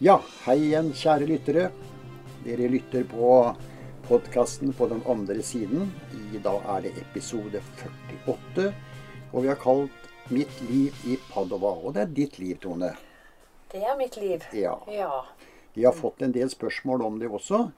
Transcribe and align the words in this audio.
Ja, 0.00 0.14
hei 0.46 0.54
igjen, 0.64 0.86
kjære 0.96 1.26
lyttere. 1.28 1.62
Dere 2.40 2.70
lytter 2.72 3.02
på 3.04 3.30
podkasten 4.06 4.70
på 4.72 4.86
den 4.88 5.02
andre 5.04 5.42
siden. 5.44 5.90
I 6.32 6.38
dag 6.40 6.62
er 6.74 6.86
det 6.86 6.92
episode 7.02 7.60
48. 8.24 8.70
Og 9.34 9.42
vi 9.42 9.50
har 9.50 9.58
kalt 9.60 10.06
'Mitt 10.30 10.62
liv 10.70 10.96
i 11.04 11.18
Padova'. 11.32 11.84
Og 11.84 11.92
det 11.94 12.00
er 12.00 12.14
ditt 12.16 12.38
liv, 12.38 12.56
Tone. 12.62 12.96
Det 13.68 13.82
er 13.84 13.98
mitt 13.98 14.16
liv. 14.16 14.46
Ja. 14.52 14.78
Ja. 14.88 15.26
Vi 15.74 15.84
har 15.84 15.92
fått 15.92 16.22
en 16.22 16.32
del 16.32 16.48
spørsmål 16.48 17.02
om 17.02 17.18
det 17.18 17.28
også. 17.28 17.70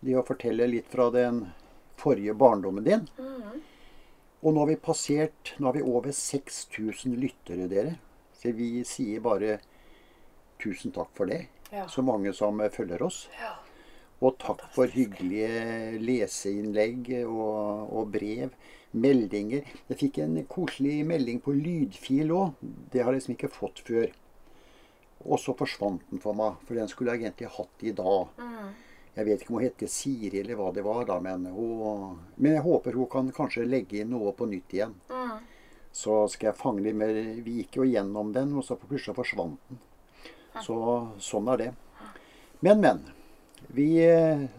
De 0.00 0.14
å 0.14 0.22
fortelle 0.22 0.66
litt 0.66 0.86
fra 0.86 1.10
den 1.10 1.48
forrige 1.96 2.34
barndommen 2.34 2.84
din. 2.84 3.08
Og 4.42 4.54
nå 4.54 4.60
har 4.60 4.66
vi 4.66 4.76
passert 4.76 5.58
Nå 5.58 5.66
har 5.66 5.74
vi 5.74 5.82
over 5.82 6.12
6000 6.12 7.18
lyttere, 7.18 7.66
dere. 7.66 7.98
Så 8.32 8.54
vi 8.54 8.84
sier 8.84 9.20
bare 9.20 9.58
tusen 10.62 10.94
takk 10.94 11.10
for 11.16 11.30
det. 11.30 11.46
Ja. 11.72 11.86
Så 11.88 12.02
mange 12.02 12.32
som 12.36 12.60
eh, 12.60 12.72
følger 12.72 13.02
oss. 13.06 13.26
ja. 13.40 13.54
Og 14.18 14.34
takk 14.42 14.64
for 14.74 14.90
hyggelige 14.90 15.98
leseinnlegg 16.02 17.12
og, 17.28 17.92
og 17.94 18.08
brev. 18.10 18.56
Meldinger. 18.98 19.68
Jeg 19.90 19.98
fikk 20.00 20.18
en 20.24 20.40
koselig 20.50 21.04
melding 21.06 21.38
på 21.44 21.52
lydfil 21.54 22.32
òg. 22.34 22.56
Det 22.90 23.04
har 23.04 23.12
jeg 23.12 23.20
liksom 23.20 23.36
ikke 23.36 23.52
fått 23.52 23.82
før. 23.86 24.10
Og 25.22 25.38
så 25.38 25.54
forsvant 25.58 26.02
den 26.10 26.22
for 26.22 26.34
meg, 26.38 26.58
for 26.66 26.78
den 26.78 26.90
skulle 26.90 27.14
jeg 27.14 27.28
egentlig 27.28 27.50
hatt 27.54 27.84
i 27.86 27.94
dag. 27.94 28.32
Jeg 29.18 29.26
vet 29.26 29.42
ikke 29.42 29.52
om 29.52 29.58
hun 29.58 29.66
heter 29.66 29.90
Siri 29.90 30.40
eller 30.40 30.58
hva 30.58 30.70
det 30.74 30.84
var, 30.86 31.02
da, 31.08 31.18
men, 31.22 31.46
hun, 31.50 32.18
men 32.38 32.54
jeg 32.54 32.62
håper 32.66 32.98
hun 32.98 33.10
kan 33.10 33.30
kanskje 33.34 33.66
legge 33.66 34.00
inn 34.02 34.12
noe 34.14 34.30
på 34.38 34.46
nytt 34.50 34.74
igjen. 34.78 34.94
Så 35.94 36.20
skal 36.30 36.52
jeg 36.52 36.58
fange 36.60 36.84
litt 36.84 36.98
mer 36.98 37.16
Vi 37.42 37.60
gikk 37.60 37.80
jo 37.80 37.86
gjennom 37.88 38.30
den, 38.34 38.54
og 38.54 38.66
så 38.66 38.76
plutselig 38.78 39.16
forsvant 39.18 39.62
den. 39.70 39.80
Så 40.64 40.76
sånn 41.22 41.48
er 41.54 41.56
det. 41.62 41.70
Men, 42.60 42.80
men. 42.80 43.04
Vi 43.74 43.88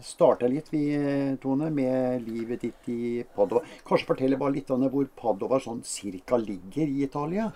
starta 0.06 0.46
litt, 0.46 0.68
vi, 0.70 0.84
eh, 0.94 1.34
Tone, 1.42 1.70
med 1.74 2.22
livet 2.28 2.60
ditt 2.62 2.88
i 2.92 3.24
Padova. 3.34 3.64
Kanskje 3.84 4.06
fortelle 4.06 4.36
bare 4.38 4.54
litt 4.54 4.70
om 4.70 4.84
hvor 4.92 5.08
Padova 5.18 5.58
sånn 5.60 5.80
cirka 5.82 6.36
ligger 6.38 6.86
i 6.86 7.02
Italia? 7.02 7.48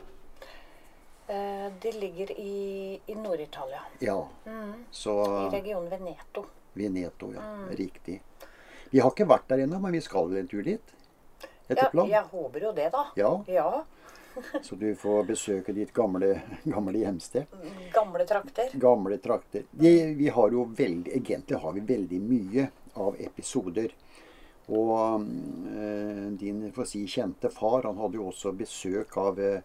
Eh, 1.28 1.70
Det 1.80 1.92
ligger 2.00 2.30
i, 2.40 3.00
i 3.06 3.14
Nord-Italia. 3.14 3.80
Ja. 4.00 4.28
I 4.46 4.84
Så 4.90 5.14
regionen 5.50 5.88
Veneto. 5.90 6.44
Veneto, 6.74 7.32
ja. 7.34 7.44
Riktig. 7.70 8.20
Vi 8.90 9.00
har 9.00 9.10
ikke 9.14 9.26
vært 9.28 9.48
der 9.48 9.64
ennå, 9.64 9.78
men 9.80 9.92
vi 9.92 10.00
skal 10.00 10.28
vel 10.28 10.42
en 10.42 10.48
tur 10.50 10.62
dit? 10.62 10.94
Etter 11.68 11.84
Ja, 11.86 11.90
planen? 11.90 12.10
jeg 12.10 12.24
håper 12.32 12.60
jo 12.66 12.72
det, 12.72 12.90
da. 12.92 13.04
Ja, 13.16 13.44
Ja. 13.48 13.84
så 14.62 14.76
du 14.80 14.88
får 14.98 15.26
besøke 15.28 15.72
ditt 15.76 15.92
gamle, 15.96 16.40
gamle 16.64 16.98
hjemsted. 16.98 17.46
Gamle 17.92 18.26
trakter. 18.26 18.70
Gamle 18.74 19.18
trakter. 19.18 19.64
De, 19.70 19.92
vi 20.18 20.28
har 20.28 20.50
jo 20.50 20.64
veldig, 20.76 21.12
egentlig 21.18 21.60
har 21.62 21.72
vi 21.76 21.84
veldig 21.92 22.20
mye 22.24 22.66
av 22.94 23.16
episoder. 23.20 23.94
Og 24.72 25.24
eh, 25.76 26.26
din 26.40 26.62
si, 26.88 27.02
kjente 27.06 27.50
far 27.52 27.84
han 27.84 27.98
hadde 28.00 28.16
jo 28.16 28.30
også 28.30 28.52
besøk 28.56 29.16
av 29.20 29.40
eh, 29.40 29.60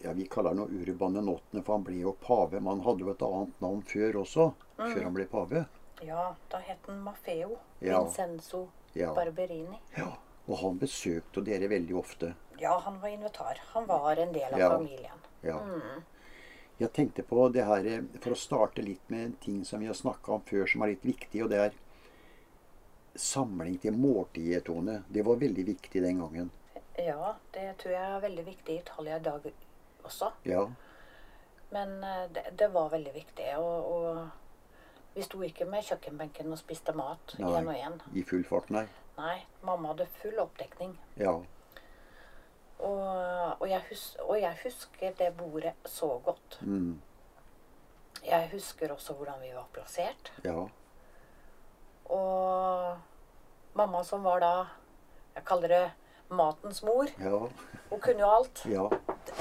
ja, 0.00 0.14
Vi 0.16 0.24
kaller 0.32 0.54
han 0.54 0.78
Urbane 0.80 1.20
Nottene, 1.20 1.60
for 1.62 1.76
han 1.76 1.84
ble 1.84 1.98
jo 2.00 2.14
pave. 2.20 2.60
Men 2.60 2.78
han 2.78 2.84
hadde 2.86 3.04
jo 3.04 3.12
et 3.12 3.24
annet 3.26 3.60
navn 3.60 3.82
før 3.84 4.22
også. 4.22 4.52
Før 4.78 5.02
han 5.04 5.16
ble 5.16 5.26
pave. 5.28 5.66
Ja, 6.04 6.30
da 6.50 6.60
het 6.64 6.88
han 6.88 7.02
Maffeo. 7.04 7.58
Ja. 7.80 8.00
Vincenzo 8.02 8.68
Ja. 8.94 9.12
Barberini. 9.14 9.78
ja. 9.96 10.12
Og 10.44 10.58
han 10.60 10.76
besøkte 10.76 11.40
dere 11.40 11.70
veldig 11.72 11.94
ofte. 11.96 12.34
Ja, 12.58 12.78
han 12.84 13.00
var 13.00 13.08
invitar. 13.08 13.60
Han 13.74 13.86
var 13.86 14.16
en 14.16 14.32
del 14.32 14.54
av 14.54 14.58
Ja. 14.60 14.70
familien. 14.76 15.18
Ja. 15.42 15.60
Jeg 16.78 16.92
tenkte 16.92 17.22
på 17.22 17.48
det 17.52 17.64
her 17.64 17.86
eh, 17.86 18.02
for 18.20 18.34
å 18.34 18.36
starte 18.38 18.82
litt 18.82 19.10
med 19.10 19.24
en 19.24 19.32
ting 19.42 19.64
som 19.64 19.80
vi 19.80 19.86
har 19.86 19.94
snakka 19.94 20.32
om 20.32 20.40
før, 20.42 20.66
som 20.66 20.82
er 20.82 20.94
litt 20.94 21.04
viktig, 21.06 21.42
og 21.44 21.50
det 21.50 21.58
er 21.68 21.72
samling 23.14 23.78
til 23.78 23.92
måltider, 23.94 24.60
Tone. 24.66 25.02
Det 25.08 25.22
var 25.24 25.36
veldig 25.36 25.64
viktig 25.68 26.02
den 26.02 26.18
gangen. 26.18 26.50
Ja, 26.98 27.34
det 27.54 27.76
tror 27.78 27.92
jeg 27.94 28.10
er 28.16 28.20
veldig 28.22 28.44
viktig 28.46 28.74
i 28.74 28.80
Italia 28.82 29.16
i 29.16 29.22
dag 29.22 29.46
også. 30.04 30.32
Ja. 30.44 30.64
Men 31.70 32.02
eh, 32.04 32.26
det, 32.34 32.44
det 32.58 32.68
var 32.74 32.90
veldig 32.90 33.14
viktig. 33.14 33.48
Og, 33.58 33.92
og 33.94 35.14
vi 35.14 35.22
sto 35.22 35.40
ikke 35.46 35.66
med 35.70 35.84
kjøkkenbenken 35.86 36.50
og 36.54 36.58
spiste 36.58 36.94
mat 36.94 37.36
én 37.38 37.46
og 37.46 37.74
én. 37.74 38.00
I 38.14 38.22
full 38.26 38.44
fart, 38.46 38.70
nei. 38.74 38.86
Nei, 39.18 39.36
mamma 39.62 39.92
hadde 39.92 40.08
full 40.20 40.38
oppdekning. 40.42 40.96
Ja. 41.18 41.36
Og, 42.84 43.56
og, 43.60 43.66
jeg, 43.70 43.80
hus 43.88 44.04
og 44.20 44.36
jeg 44.40 44.56
husker 44.64 45.12
det 45.18 45.30
bordet 45.38 45.72
så 45.88 46.18
godt. 46.24 46.58
Mm. 46.60 47.00
Jeg 48.24 48.48
husker 48.52 48.92
også 48.92 49.14
hvordan 49.16 49.40
vi 49.42 49.52
var 49.54 49.66
plassert. 49.72 50.32
Ja. 50.44 50.66
Og 52.14 52.96
mamma 53.74 54.02
som 54.04 54.24
var 54.24 54.40
da 54.44 54.54
Jeg 55.34 55.44
kaller 55.48 55.68
det 55.68 55.84
matens 56.30 56.82
mor. 56.86 57.08
Ja. 57.18 57.40
Hun 57.90 58.00
kunne 58.00 58.20
jo 58.22 58.28
alt. 58.30 58.62
Ja. 58.70 58.84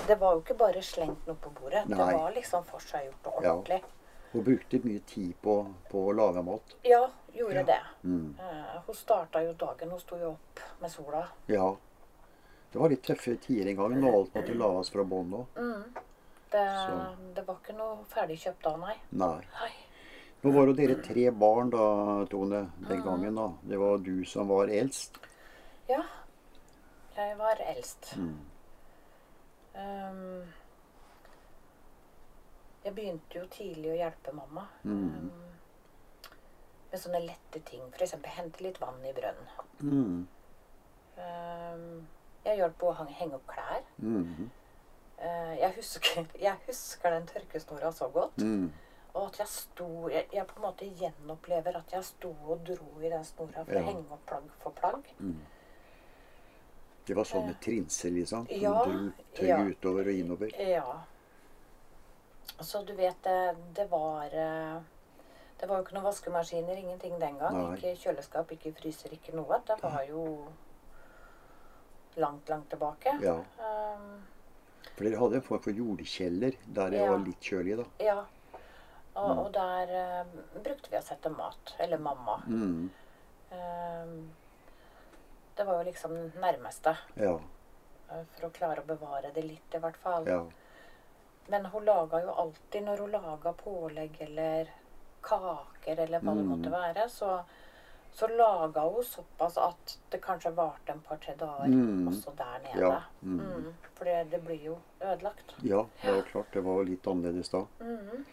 Det 0.08 0.16
var 0.20 0.34
jo 0.34 0.42
ikke 0.42 0.56
bare 0.58 0.82
slengt 0.82 1.28
noe 1.28 1.38
på 1.38 1.52
bordet. 1.54 1.84
Det 1.88 1.98
var 2.00 2.32
liksom 2.34 2.64
forseggjort 2.66 3.28
og 3.30 3.44
Ja. 3.44 3.52
ordentlig. 3.52 3.84
Hun 4.34 4.44
brukte 4.44 4.80
mye 4.82 5.00
tid 5.06 5.34
på, 5.42 5.54
på 5.92 6.06
å 6.10 6.14
lage 6.18 6.42
mat. 6.44 6.74
Ja, 6.84 7.04
gjorde 7.34 7.64
det. 7.68 7.80
Mm. 8.04 8.36
Eh, 8.40 8.80
hun 8.88 8.96
starta 8.96 9.44
jo 9.46 9.54
dagen. 9.54 9.92
Hun 9.92 10.00
sto 10.00 10.18
jo 10.18 10.32
opp 10.32 10.60
med 10.82 10.92
sola. 10.92 11.28
Ja. 11.48 11.76
Det 12.74 12.82
var 12.82 12.90
litt 12.90 13.04
tøffe 13.06 13.36
tider 13.38 13.70
en 13.70 13.78
gang 13.78 13.96
når 14.02 14.16
alt 14.18 14.36
måtte 14.40 14.54
lages 14.58 14.90
fra 14.90 15.04
bånn 15.06 15.34
òg. 15.38 15.60
Det, 16.54 16.64
det 17.36 17.44
var 17.46 17.58
ikke 17.60 17.76
noe 17.78 18.00
ferdigkjøpt 18.10 18.66
da, 18.66 18.72
nei. 18.82 18.96
Nei. 19.22 19.70
Nå 20.44 20.52
var 20.52 20.68
jo 20.68 20.74
dere 20.76 20.98
tre 21.06 21.28
barn 21.32 21.70
da, 21.72 21.84
Tone, 22.30 22.66
den 22.90 23.04
gangen. 23.06 23.38
da. 23.38 23.46
Det 23.62 23.78
var 23.80 24.02
du 24.04 24.26
som 24.28 24.50
var 24.50 24.68
eldst. 24.68 25.22
Ja. 25.88 26.02
Jeg 27.16 27.38
var 27.38 27.62
eldst. 27.64 28.16
Mm. 28.18 28.40
Um, 29.74 30.42
jeg 32.84 32.96
begynte 32.98 33.40
jo 33.40 33.46
tidlig 33.54 33.94
å 33.94 34.00
hjelpe 34.02 34.34
mamma. 34.36 34.66
Mm. 34.84 35.30
Um, 35.30 36.28
med 36.92 37.02
sånne 37.06 37.24
lette 37.24 37.62
ting. 37.70 37.86
F.eks. 37.94 38.18
hente 38.36 38.66
litt 38.66 38.82
vann 38.82 39.00
i 39.06 39.14
brønnen. 39.16 39.48
Mm. 39.80 40.28
Um, 41.22 41.88
jeg 42.46 42.58
hjalp 42.60 42.84
å 42.84 42.94
henge 43.00 43.36
opp 43.38 43.48
klær. 43.48 43.82
Mm. 43.98 44.50
Uh, 45.24 45.54
jeg, 45.60 45.72
husker, 45.78 46.26
jeg 46.48 46.58
husker 46.68 47.16
den 47.16 47.28
tørkesnora 47.30 47.92
så 47.96 48.10
godt. 48.14 48.38
Mm. 48.44 48.72
Og 49.14 49.28
at 49.28 49.40
jeg 49.44 49.48
sto 49.48 49.88
jeg, 50.10 50.26
jeg 50.34 50.46
på 50.50 50.56
en 50.58 50.66
måte 50.66 50.88
gjenopplever 51.00 51.76
at 51.78 51.92
jeg 51.94 52.04
sto 52.08 52.32
og 52.50 52.64
dro 52.66 52.88
i 53.04 53.12
den 53.14 53.24
snora 53.28 53.62
for 53.64 53.76
Ja. 53.78 53.84
å 53.84 53.90
henge 53.92 54.08
opp 54.16 54.24
plagg 54.26 54.48
for 54.64 54.74
plagg. 54.80 55.12
Det 57.06 57.16
var 57.18 57.28
sånn 57.28 57.46
med 57.50 57.60
trinser, 57.62 58.14
liksom. 58.16 58.46
Du 58.48 58.56
Ja, 58.58 58.74
du 58.88 59.12
tøy 59.36 59.48
ja. 59.50 59.60
utover 59.60 60.08
og 60.08 60.18
innover. 60.18 60.54
Ja. 60.58 61.02
Så 62.60 62.82
du 62.88 62.94
vet, 62.96 63.18
det, 63.24 63.56
det 63.76 63.86
var 63.92 64.26
eh, 64.34 64.82
Det 65.60 65.68
var 65.70 65.78
jo 65.80 65.84
ikke 65.86 65.96
noen 65.96 66.06
vaskemaskiner, 66.10 66.76
ingenting 66.80 67.14
den 67.22 67.38
gang. 67.40 67.56
Nei. 67.56 67.76
Ikke 67.78 67.94
kjøleskap, 68.02 68.50
ikke 68.52 68.74
fryser, 68.82 69.14
ikke 69.16 69.36
noe. 69.36 69.60
Det 69.68 69.78
var 69.84 70.02
jo 70.10 70.24
langt, 72.18 72.50
langt 72.50 72.70
tilbake. 72.70 73.18
Ja. 73.22 73.36
Um, 73.60 74.24
For 74.96 75.04
dere 75.04 75.18
hadde 75.20 75.36
en 75.36 75.42
form 75.42 75.60
for 75.64 75.72
jordkjeller 75.74 76.56
der 76.66 76.90
det 76.90 77.00
Ja. 77.00 77.10
var 77.12 77.20
litt 77.26 77.40
kjølig, 77.42 77.78
da. 77.78 77.86
ja. 78.04 78.26
Og, 79.16 79.38
og 79.46 79.52
der 79.54 79.92
eh, 79.94 80.26
brukte 80.64 80.90
vi 80.90 80.98
å 80.98 81.04
sette 81.06 81.30
mat. 81.30 81.76
Eller 81.80 81.98
mamma. 82.02 82.40
Mm. 82.48 82.90
Um, 83.52 84.32
det 85.56 85.64
var 85.68 85.78
jo 85.84 85.84
liksom 85.92 86.14
det 86.16 86.40
nærmeste. 86.42 86.96
Ja. 87.16 87.36
eh, 88.10 88.24
For 88.36 88.48
å 88.48 88.52
klare 88.56 88.82
å 88.82 88.86
bevare 88.90 89.32
det 89.36 89.44
litt, 89.46 89.76
i 89.76 89.78
hvert 89.84 89.98
fall. 90.02 90.26
Ja. 90.28 90.40
Men 91.48 91.66
hun 91.66 91.86
laga 91.86 92.22
jo 92.24 92.32
alltid, 92.32 92.84
når 92.88 92.98
hun 93.04 93.12
laga 93.12 93.54
pålegg 93.54 94.18
eller 94.22 94.70
kaker 95.22 96.00
eller 96.00 96.20
hva 96.20 96.34
det 96.36 96.44
Mm. 96.44 96.50
måtte 96.50 96.72
være, 96.72 97.10
så, 97.10 97.44
så 98.14 98.28
laga 98.28 98.82
hun 98.94 99.04
såpass 99.04 99.58
at 99.58 99.98
det 100.14 100.20
kanskje 100.22 100.52
varte 100.56 100.92
en 100.94 101.00
par-tre 101.02 101.34
dager 101.40 101.68
Mm. 101.68 102.08
også 102.08 102.32
der 102.38 102.60
nede. 102.64 102.80
Ja, 102.82 103.02
mm. 103.22 103.40
Mm, 103.40 103.74
for 103.96 104.06
det, 104.06 104.24
det 104.32 104.42
blir 104.46 104.64
jo 104.66 104.78
ødelagt. 105.02 105.56
ja, 105.64 105.86
det 106.04 106.12
var 106.14 106.22
klart. 106.22 106.52
Det 106.54 106.62
var 106.64 106.84
litt 106.86 107.08
annerledes 107.08 107.50
da. 107.50 107.66
Mhm. 107.80 108.26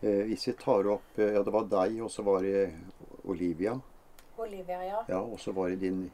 Eh, 0.00 0.22
hvis 0.28 0.46
vi 0.48 0.52
tar 0.52 0.86
opp 0.86 1.18
eh, 1.18 1.32
Ja, 1.34 1.42
det 1.42 1.50
var 1.52 1.64
deg, 1.64 2.00
og 2.04 2.10
så 2.10 2.22
var 2.22 2.42
det 2.42 2.70
Olivia. 3.24 3.80
Olivia, 4.36 4.84
ja. 4.84 5.04
Ja, 5.08 5.18
og 5.20 5.40
så 5.40 5.52
var 5.52 5.68
det 5.68 5.76
din 5.82 6.10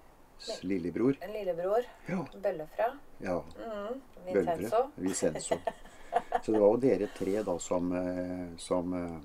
lillebror. 0.62 1.16
En 1.20 1.32
lillebror. 1.32 1.84
Ja. 2.08 2.24
Bøllefra. 2.42 2.86
ja. 3.20 3.42
Mm. 3.58 4.00
Vincenzo. 4.26 4.90
Vincenzo. 4.96 5.58
Så 6.42 6.52
det 6.52 6.60
var 6.60 6.68
jo 6.68 6.76
dere 6.76 7.08
tre 7.18 7.42
da 7.42 7.58
som, 7.58 7.92
eh, 7.92 8.56
som 8.56 8.92
eh, 8.94 9.20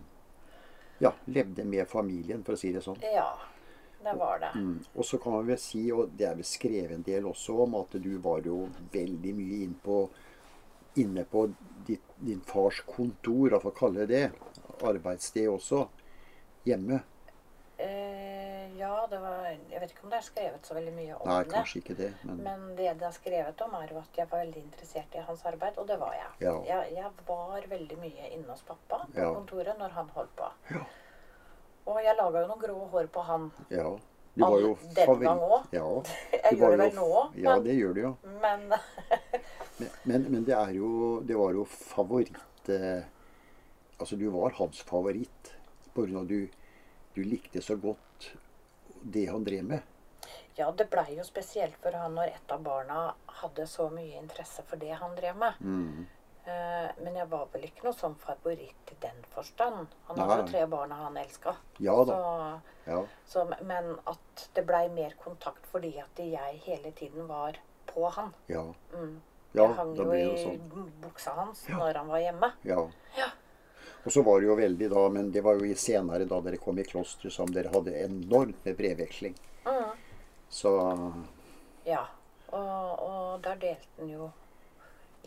ja, 1.00 1.12
levde 1.26 1.64
med 1.64 1.88
familien, 1.88 2.44
for 2.44 2.54
å 2.54 2.58
si 2.58 2.72
det 2.74 2.82
sånn. 2.82 2.98
Ja, 3.14 3.28
det 4.04 4.14
var 4.20 4.40
det. 4.40 4.52
Mm. 4.56 4.80
Og 4.96 5.06
så 5.06 5.18
kan 5.18 5.32
man 5.34 5.48
vel 5.48 5.58
si, 5.58 5.92
og 5.92 6.10
det 6.18 6.28
er 6.30 6.36
vel 6.40 6.46
skrevet 6.48 6.92
en 6.96 7.04
del 7.04 7.26
også 7.26 7.58
om, 7.66 7.76
at 7.82 7.98
du 8.02 8.18
var 8.24 8.42
jo 8.46 8.70
veldig 8.94 9.34
mye 9.36 9.64
inn 9.66 9.76
på, 9.84 10.00
inne 10.96 11.24
på 11.26 11.46
ditt, 11.88 12.02
din 12.20 12.42
fars 12.42 12.82
kontor, 12.88 13.60
for 13.60 13.72
å 13.72 13.78
kalle 13.78 14.06
det 14.08 14.08
det. 14.32 14.32
arbeidssted 14.88 15.50
også. 15.52 15.88
Hjemme. 16.66 17.02
Eh, 17.80 18.78
ja, 18.78 19.08
det 19.10 19.20
var 19.24 19.46
Jeg 19.70 19.80
vet 19.80 19.92
ikke 19.94 20.04
om 20.04 20.10
det 20.12 20.18
er 20.18 20.26
skrevet 20.26 20.66
så 20.68 20.76
veldig 20.76 20.92
mye 20.98 21.16
om 21.16 21.28
Nei, 21.30 21.44
det. 21.44 21.52
kanskje 21.54 21.80
ikke 21.80 21.96
det. 21.96 22.10
Men 22.28 22.42
Men 22.44 22.66
det 22.76 22.90
det 23.00 23.08
er 23.08 23.12
skrevet 23.16 23.62
om, 23.64 23.74
er 23.80 23.88
jo 23.94 24.00
at 24.02 24.18
jeg 24.20 24.28
var 24.32 24.42
veldig 24.44 24.64
interessert 24.64 25.16
i 25.16 25.24
hans 25.28 25.46
arbeid, 25.46 25.78
og 25.78 25.88
det 25.88 26.00
var 26.00 26.14
jeg. 26.18 26.32
Ja. 26.48 26.56
Jeg, 26.68 26.94
jeg 26.98 27.12
var 27.28 27.62
veldig 27.72 27.98
mye 28.02 28.32
inne 28.36 28.50
hos 28.52 28.62
pappa 28.68 29.06
på 29.14 29.20
Ja. 29.22 29.34
kontoret 29.34 29.78
når 29.80 29.90
han 29.96 30.10
holdt 30.16 30.36
på. 30.36 30.50
Ja. 30.72 30.84
Og 31.90 32.00
jeg 32.06 32.16
laga 32.20 32.44
jo 32.44 32.50
noen 32.52 32.62
grå 32.62 32.78
hår 32.94 33.12
på 33.14 33.26
han. 33.32 33.52
ja. 33.74 33.90
Du 34.40 34.44
var 34.46 34.62
jo 34.62 34.76
den 34.96 35.24
gang 35.26 35.40
også. 35.42 35.58
Ja, 35.74 35.86
Jeg 36.46 36.58
gjør 36.60 36.72
det 36.72 36.78
vel 36.80 36.94
nå 36.96 37.06
òg, 37.20 37.38
ja, 37.44 37.56
det 37.66 37.74
gjør 37.76 37.96
du 37.98 38.02
jo. 38.02 38.12
men 38.44 38.68
Men, 40.06 40.28
men, 40.32 40.44
det 40.48 40.54
er 40.56 40.72
jo 40.78 40.90
Det 41.28 41.36
var 41.36 41.56
jo 41.58 41.66
favoritt 41.66 42.70
eh, 42.70 43.02
Altså, 44.00 44.16
du 44.16 44.30
var 44.32 44.54
hans 44.60 44.80
favoritt 44.88 45.54
grunn 45.96 46.22
av 46.22 46.28
du, 46.30 46.48
du 47.16 47.24
likte 47.26 47.62
så 47.62 47.76
godt 47.76 48.30
det 49.02 49.26
han 49.28 49.44
drev 49.44 49.66
med. 49.68 49.82
Ja, 50.56 50.70
det 50.72 50.90
blei 50.92 51.18
jo 51.18 51.26
spesielt 51.28 51.76
for 51.84 51.96
han 51.96 52.16
når 52.16 52.34
et 52.38 52.54
av 52.54 52.64
barna 52.64 53.02
hadde 53.42 53.66
så 53.68 53.90
mye 53.92 54.20
interesse 54.22 54.64
for 54.68 54.80
det 54.80 54.94
han 55.02 55.18
drev 55.18 55.36
med. 55.40 55.60
Mm. 55.60 56.06
Eh, 56.50 56.90
Men 57.04 57.16
jeg 57.16 57.28
var 57.32 57.46
vel 57.54 57.64
ikke 57.68 57.84
noe 57.86 57.94
sånn 57.98 58.16
favoritt 58.22 58.92
i 58.94 58.98
den 59.04 59.18
forstand. 59.34 59.88
Han 60.08 60.20
hadde 60.20 60.38
jo 60.42 60.48
tre 60.52 60.66
barn 60.72 60.92
han 60.96 61.18
elska. 61.22 61.56
Ja 61.80 61.98
da. 62.08 62.16
Så, 62.16 62.62
Ja. 62.90 63.00
så, 63.26 63.44
men 63.62 63.92
at 64.10 64.46
det 64.56 64.64
blei 64.66 64.88
mer 64.90 65.14
kontakt 65.24 65.66
fordi 65.72 65.92
at 66.02 66.18
jeg 66.24 66.62
hele 66.66 66.92
tiden 66.92 67.28
var 67.28 67.58
på 67.86 68.10
han. 68.16 68.34
Ja. 68.48 68.64
Mm. 68.94 69.22
ja 69.54 69.64
jeg 69.68 69.76
hang 69.78 69.96
jo 69.98 70.12
i 70.14 70.26
sånn. 70.44 70.92
buksa 71.02 71.32
hans 71.38 71.66
Ja. 71.70 71.78
når 71.78 71.94
han 72.02 72.08
var 72.08 72.20
hjemme. 72.20 72.52
Ja. 72.64 72.88
Ja. 73.18 73.30
Og 74.06 74.12
så 74.12 74.24
var 74.24 74.40
det 74.40 74.48
jo 74.48 74.56
veldig 74.56 74.90
da, 74.90 75.10
men 75.10 75.32
det 75.32 75.42
var 75.44 75.56
jo 75.60 75.66
i 75.66 75.76
senere 75.76 76.26
da 76.26 76.40
dere 76.42 76.58
kom 76.58 76.78
i 76.80 76.84
klosteret 76.84 77.34
som 77.34 77.46
dere 77.52 77.70
hadde 77.74 77.92
enormt 78.06 78.66
med 78.66 78.78
brevveksling. 78.78 79.36
Mm. 79.66 79.92
Så 80.50 80.74
Ja. 81.86 82.06
Og, 82.52 83.00
og 83.00 83.42
der 83.44 83.56
delte 83.56 83.88
han 84.00 84.10
jo 84.10 84.32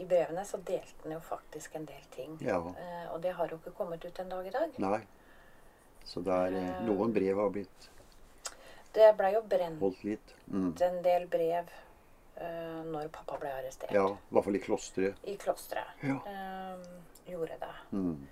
I 0.03 0.07
brevene 0.11 0.43
så 0.49 0.59
delte 0.67 1.05
han 1.05 1.13
jo 1.15 1.21
faktisk 1.23 1.77
en 1.79 1.85
del 1.87 2.05
ting. 2.15 2.37
ja. 2.43 2.59
Eh, 2.59 3.07
og 3.13 3.21
det 3.23 3.33
har 3.39 3.49
jo 3.53 3.59
ikke 3.61 3.75
kommet 3.77 4.05
ut 4.05 4.19
en 4.19 4.29
dag 4.33 4.47
i 4.47 4.51
dag. 4.55 4.75
Nei. 4.83 5.01
Så 6.05 6.21
det 6.27 6.35
er 6.35 6.57
eh, 6.59 6.83
Noen 6.89 7.13
brev 7.15 7.39
har 7.39 7.51
blitt 7.55 7.89
Det 8.93 9.13
blei 9.17 9.33
jo 9.37 9.43
brent. 9.49 9.79
Mm. 10.51 10.73
en 10.85 10.97
del 11.05 11.27
brev 11.31 11.71
eh, 12.37 12.81
når 12.85 13.09
pappa 13.15 13.39
ble 13.41 13.53
arrestert. 13.61 13.95
Ja. 13.95 14.09
I 14.11 14.35
hvert 14.35 14.45
fall 14.49 14.59
i 14.59 14.63
klosteret. 14.65 15.23
I 15.25 15.37
klosteret. 15.41 16.03
Ja. 16.03 16.19
Eh, 16.27 16.83
gjorde 17.31 17.57
det. 17.63 17.71
Mm. 17.93 18.27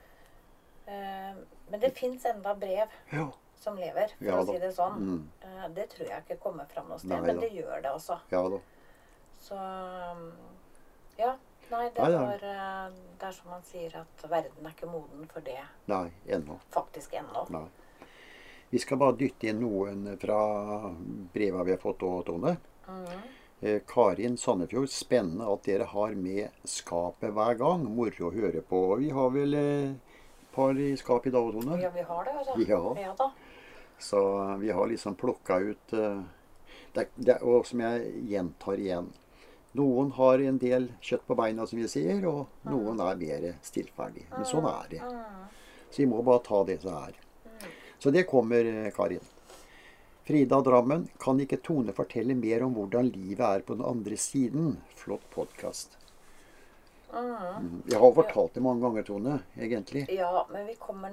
Eh, 0.87 1.39
men 1.71 1.81
det 1.81 1.93
fins 1.97 2.25
enda 2.27 2.55
brev 2.55 2.89
Ja. 3.13 3.29
som 3.61 3.77
lever, 3.79 4.09
for 4.19 4.25
Ja 4.27 4.41
å 4.41 4.47
si 4.51 4.59
det 4.59 4.73
sånn. 4.75 4.99
Mm. 4.99 5.31
Eh, 5.47 5.69
det 5.77 5.89
tror 5.95 6.09
jeg 6.09 6.25
ikke 6.27 6.41
kommer 6.43 6.67
fram 6.67 6.89
noe 6.89 6.99
sted, 6.99 7.11
Nei 7.15 7.21
men 7.21 7.37
da. 7.37 7.41
det 7.47 7.53
gjør 7.55 7.83
det 7.83 7.91
også. 7.95 8.19
Ja 8.33 8.43
da. 8.49 8.61
Så 9.41 9.55
um, 9.57 10.33
ja. 11.19 11.37
Nei, 11.71 11.91
det 11.95 12.03
Nei, 12.03 12.13
var 12.19 12.47
eh, 12.51 12.95
Det 13.21 13.29
er 13.29 13.35
som 13.37 13.51
man 13.53 13.63
sier, 13.67 13.95
at 14.01 14.25
verden 14.31 14.67
er 14.67 14.75
ikke 14.75 14.91
moden 14.91 15.29
for 15.31 15.45
det 15.47 15.61
Nei, 15.91 16.07
ennå. 16.27 16.59
faktisk 16.75 17.15
ennå. 17.21 17.45
Nei. 17.55 17.67
Vi 18.71 18.79
skal 18.79 19.01
bare 19.01 19.19
dytte 19.19 19.51
inn 19.51 19.61
noen 19.63 20.07
fra 20.21 20.41
breva 21.35 21.65
vi 21.67 21.75
har 21.75 21.83
fått 21.83 22.05
òg, 22.07 22.25
Tone. 22.29 22.57
Mm. 22.87 23.23
Eh, 23.61 23.81
Karin 23.87 24.37
Sandefjord, 24.39 24.89
spennende 24.89 25.49
at 25.53 25.67
dere 25.67 25.89
har 25.91 26.15
med 26.15 26.49
skapet 26.65 27.35
hver 27.35 27.59
gang. 27.61 27.85
Moro 27.85 28.29
å 28.29 28.35
høre 28.35 28.63
på. 28.65 28.83
Vi 29.03 29.11
har 29.13 29.33
vel 29.35 29.57
eh, 29.59 29.91
et 29.91 30.53
par 30.55 30.79
i 30.79 30.93
skap 30.97 31.27
i 31.27 31.33
dag, 31.35 31.51
Tone. 31.57 31.81
Ja, 31.83 31.91
vi 31.95 32.05
har 32.07 32.25
det, 32.25 32.37
altså. 32.41 32.61
Ja. 32.63 32.83
ja 33.03 33.15
da. 33.19 33.31
Så 34.01 34.21
vi 34.63 34.71
har 34.71 34.87
liksom 34.89 35.15
plukka 35.15 35.59
ut 35.59 35.93
eh, 35.93 36.23
det, 36.95 37.09
det, 37.15 37.37
Og 37.43 37.67
som 37.69 37.83
jeg 37.85 38.15
gjentar 38.31 38.81
igjen 38.81 39.11
Noen 39.79 40.11
har 40.17 40.43
en 40.43 40.59
del 40.59 40.89
kjøtt 41.01 41.27
på 41.29 41.37
beina, 41.39 41.67
som 41.67 41.79
vi 41.79 41.89
sier, 41.89 42.25
og 42.27 42.67
noen 42.67 43.01
er 43.05 43.19
mer 43.21 43.45
stillferdig. 43.63 44.27
Men 44.33 44.49
sånn 44.49 44.67
er 44.67 44.89
det. 44.91 45.03
Så 45.91 46.03
vi 46.03 46.09
må 46.11 46.23
bare 46.27 46.43
ta 46.47 46.65
det 46.67 46.81
som 46.83 46.97
er. 46.99 47.15
Så 48.01 48.11
det 48.11 48.27
kommer, 48.27 48.65
eh, 48.65 48.91
Karin. 48.91 49.23
Frida 50.25 50.61
Drammen, 50.61 51.09
kan 51.19 51.41
ikke 51.41 51.57
Tone 51.63 51.93
fortelle 51.93 52.35
mer 52.35 52.63
om 52.63 52.75
hvordan 52.75 53.11
livet 53.13 53.47
er 53.47 53.61
på 53.67 53.75
den 53.75 53.85
andre 53.85 54.17
siden? 54.17 54.77
Flott 54.95 55.27
podkast. 55.31 55.97
Mm. 57.13 57.83
Jeg 57.91 57.99
har 57.99 58.13
fortalt 58.15 58.55
det 58.55 58.63
mange 58.63 58.83
ganger, 58.85 59.03
Tone, 59.03 59.39
egentlig. 59.59 60.07
Ja, 60.15 60.47
men 60.53 60.67
vi 60.67 60.75
kommer, 60.75 61.11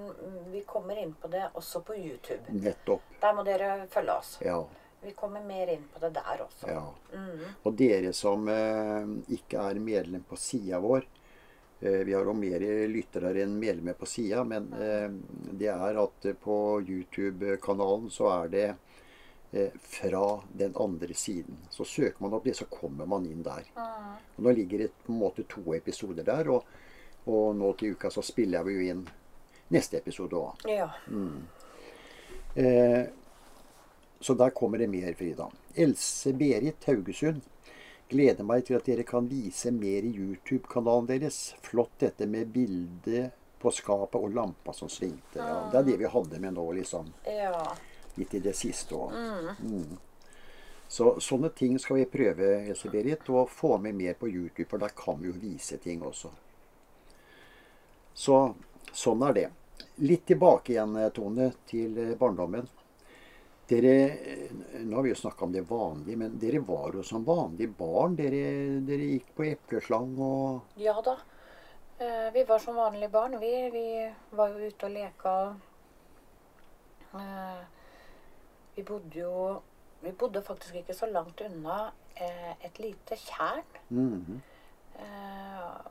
vi 0.51 0.61
kommer 0.61 1.01
inn 1.01 1.15
på 1.21 1.27
det 1.27 1.47
også 1.53 1.81
på 1.81 1.95
YouTube. 1.97 2.45
Nettopp. 2.49 3.01
Der 3.21 3.33
må 3.33 3.43
dere 3.43 3.87
følge 3.89 4.17
oss. 4.17 4.37
Ja. 4.45 4.61
Vi 5.01 5.11
kommer 5.11 5.43
mer 5.43 5.67
inn 5.67 5.83
på 5.93 5.99
det 5.99 6.09
der 6.15 6.41
også. 6.41 6.67
ja. 6.67 6.83
Mm. 7.13 7.43
Og 7.63 7.75
dere 7.77 8.13
som 8.13 8.47
eh, 8.49 9.11
ikke 9.37 9.61
er 9.69 9.79
medlem 9.79 10.23
på 10.27 10.35
sida 10.39 10.79
vår 10.83 11.05
eh, 11.79 12.01
Vi 12.07 12.15
har 12.15 12.25
jo 12.25 12.33
mer 12.33 12.65
lyttere 12.89 13.31
enn 13.43 13.59
medlemmer 13.59 13.93
på 13.99 14.09
sida, 14.09 14.43
men 14.43 14.71
eh, 14.73 15.07
det 15.53 15.69
er 15.71 16.01
at 16.01 16.27
på 16.41 16.57
YouTube-kanalen 16.81 18.09
så 18.11 18.31
er 18.33 18.51
det 18.55 18.65
eh, 19.51 19.77
fra 19.83 20.41
den 20.51 20.73
andre 20.75 21.13
siden. 21.13 21.61
Så 21.69 21.85
søker 21.85 22.25
man 22.25 22.33
opp 22.33 22.49
det, 22.49 22.57
så 22.57 22.65
kommer 22.65 23.05
man 23.05 23.29
inn 23.29 23.45
der. 23.45 23.69
Mm. 23.77 24.17
Og 24.35 24.43
nå 24.43 24.55
ligger 24.57 24.85
det 24.85 24.91
på 25.05 25.13
en 25.13 25.21
måte 25.21 25.45
to 25.47 25.63
episoder 25.77 26.25
der, 26.27 26.49
og, 26.49 26.65
og 27.29 27.55
nå 27.55 27.71
til 27.77 27.93
uka 27.95 28.11
så 28.11 28.25
spiller 28.25 28.65
vi 28.65 28.75
jo 28.79 28.89
inn 28.95 29.07
neste 29.73 30.01
episode 30.01 30.35
òg. 30.39 30.67
Ja. 30.71 30.89
Eh, 32.55 33.05
så 34.19 34.33
der 34.33 34.49
kommer 34.49 34.77
det 34.77 34.87
mer, 34.87 35.13
Frida. 35.13 35.49
Else 35.75 36.33
Berit 36.33 36.83
Haugesund. 36.85 37.41
Gleder 38.09 38.45
meg 38.47 38.63
til 38.65 38.77
at 38.77 38.87
dere 38.87 39.03
kan 39.03 39.27
vise 39.27 39.71
mer 39.75 40.05
i 40.07 40.13
YouTube-kanalen 40.15 41.09
deres. 41.09 41.55
Flott 41.61 41.97
dette 41.99 42.25
med 42.25 42.47
bildet 42.55 43.33
på 43.59 43.71
skapet 43.73 44.21
og 44.21 44.33
lampa 44.33 44.73
som 44.73 44.89
svingte. 44.89 45.41
Ja, 45.41 45.67
det 45.71 45.79
er 45.81 45.87
det 45.89 45.97
vi 46.01 46.11
hadde 46.13 46.39
med 46.39 46.55
nå, 46.55 46.65
liksom. 46.77 47.09
Ja. 47.25 47.65
Litt 48.15 48.33
i 48.37 48.41
det 48.41 48.55
siste 48.55 48.95
òg. 48.95 49.13
Mm. 49.59 49.97
Så 50.87 51.17
sånne 51.19 51.51
ting 51.51 51.75
skal 51.83 51.99
vi 51.99 52.07
prøve, 52.07 52.53
Else 52.69 52.89
Berit, 52.89 53.27
å 53.27 53.43
få 53.51 53.75
med 53.83 53.97
mer 53.97 54.15
på 54.15 54.29
YouTube, 54.29 54.69
for 54.71 54.79
der 54.79 54.95
kan 54.95 55.19
vi 55.19 55.27
jo 55.27 55.35
vise 55.41 55.77
ting 55.83 56.05
også. 56.05 56.31
Så 58.15 58.37
sånn 58.95 59.25
er 59.27 59.35
det. 59.35 59.47
Litt 60.07 60.23
tilbake 60.29 60.73
igjen, 60.73 60.95
Tone, 61.13 61.51
til 61.67 62.15
barndommen. 62.17 62.69
Dere, 63.67 63.93
eh, 64.09 64.51
Nå 64.79 64.95
har 64.95 65.03
vi 65.03 65.09
jo 65.09 65.15
snakka 65.15 65.45
om 65.45 65.51
det 65.51 65.61
vanlige, 65.67 66.17
men 66.17 66.37
dere 66.39 66.59
var 66.63 66.93
jo 66.95 67.03
som 67.03 67.25
vanlige 67.27 67.73
barn. 67.75 68.15
Dere, 68.15 68.43
dere 68.87 69.09
gikk 69.11 69.33
på 69.35 69.47
epleslang 69.49 70.13
og 70.23 70.77
Ja 70.79 70.95
da. 71.03 71.17
Eh, 71.99 72.29
Vi 72.33 72.43
var 72.43 72.59
som 72.59 72.75
vanlige 72.75 73.09
barn. 73.09 73.39
Vi, 73.39 73.69
vi 73.73 73.87
var 74.31 74.53
jo 74.53 74.67
ute 74.67 74.85
og 74.85 74.91
leka. 74.91 75.55
Eh, 77.13 77.63
Vi 78.75 78.83
bodde 78.83 79.19
jo 79.19 79.61
Vi 80.01 80.11
bodde 80.11 80.41
faktisk 80.45 80.75
ikke 80.75 80.93
så 80.93 81.07
langt 81.09 81.41
unna 81.41 81.91
eh, 82.15 82.53
et 82.63 82.79
lite 82.79 83.15
tjern. 83.15 83.65
Mm 83.89 84.25
-hmm. 84.25 84.39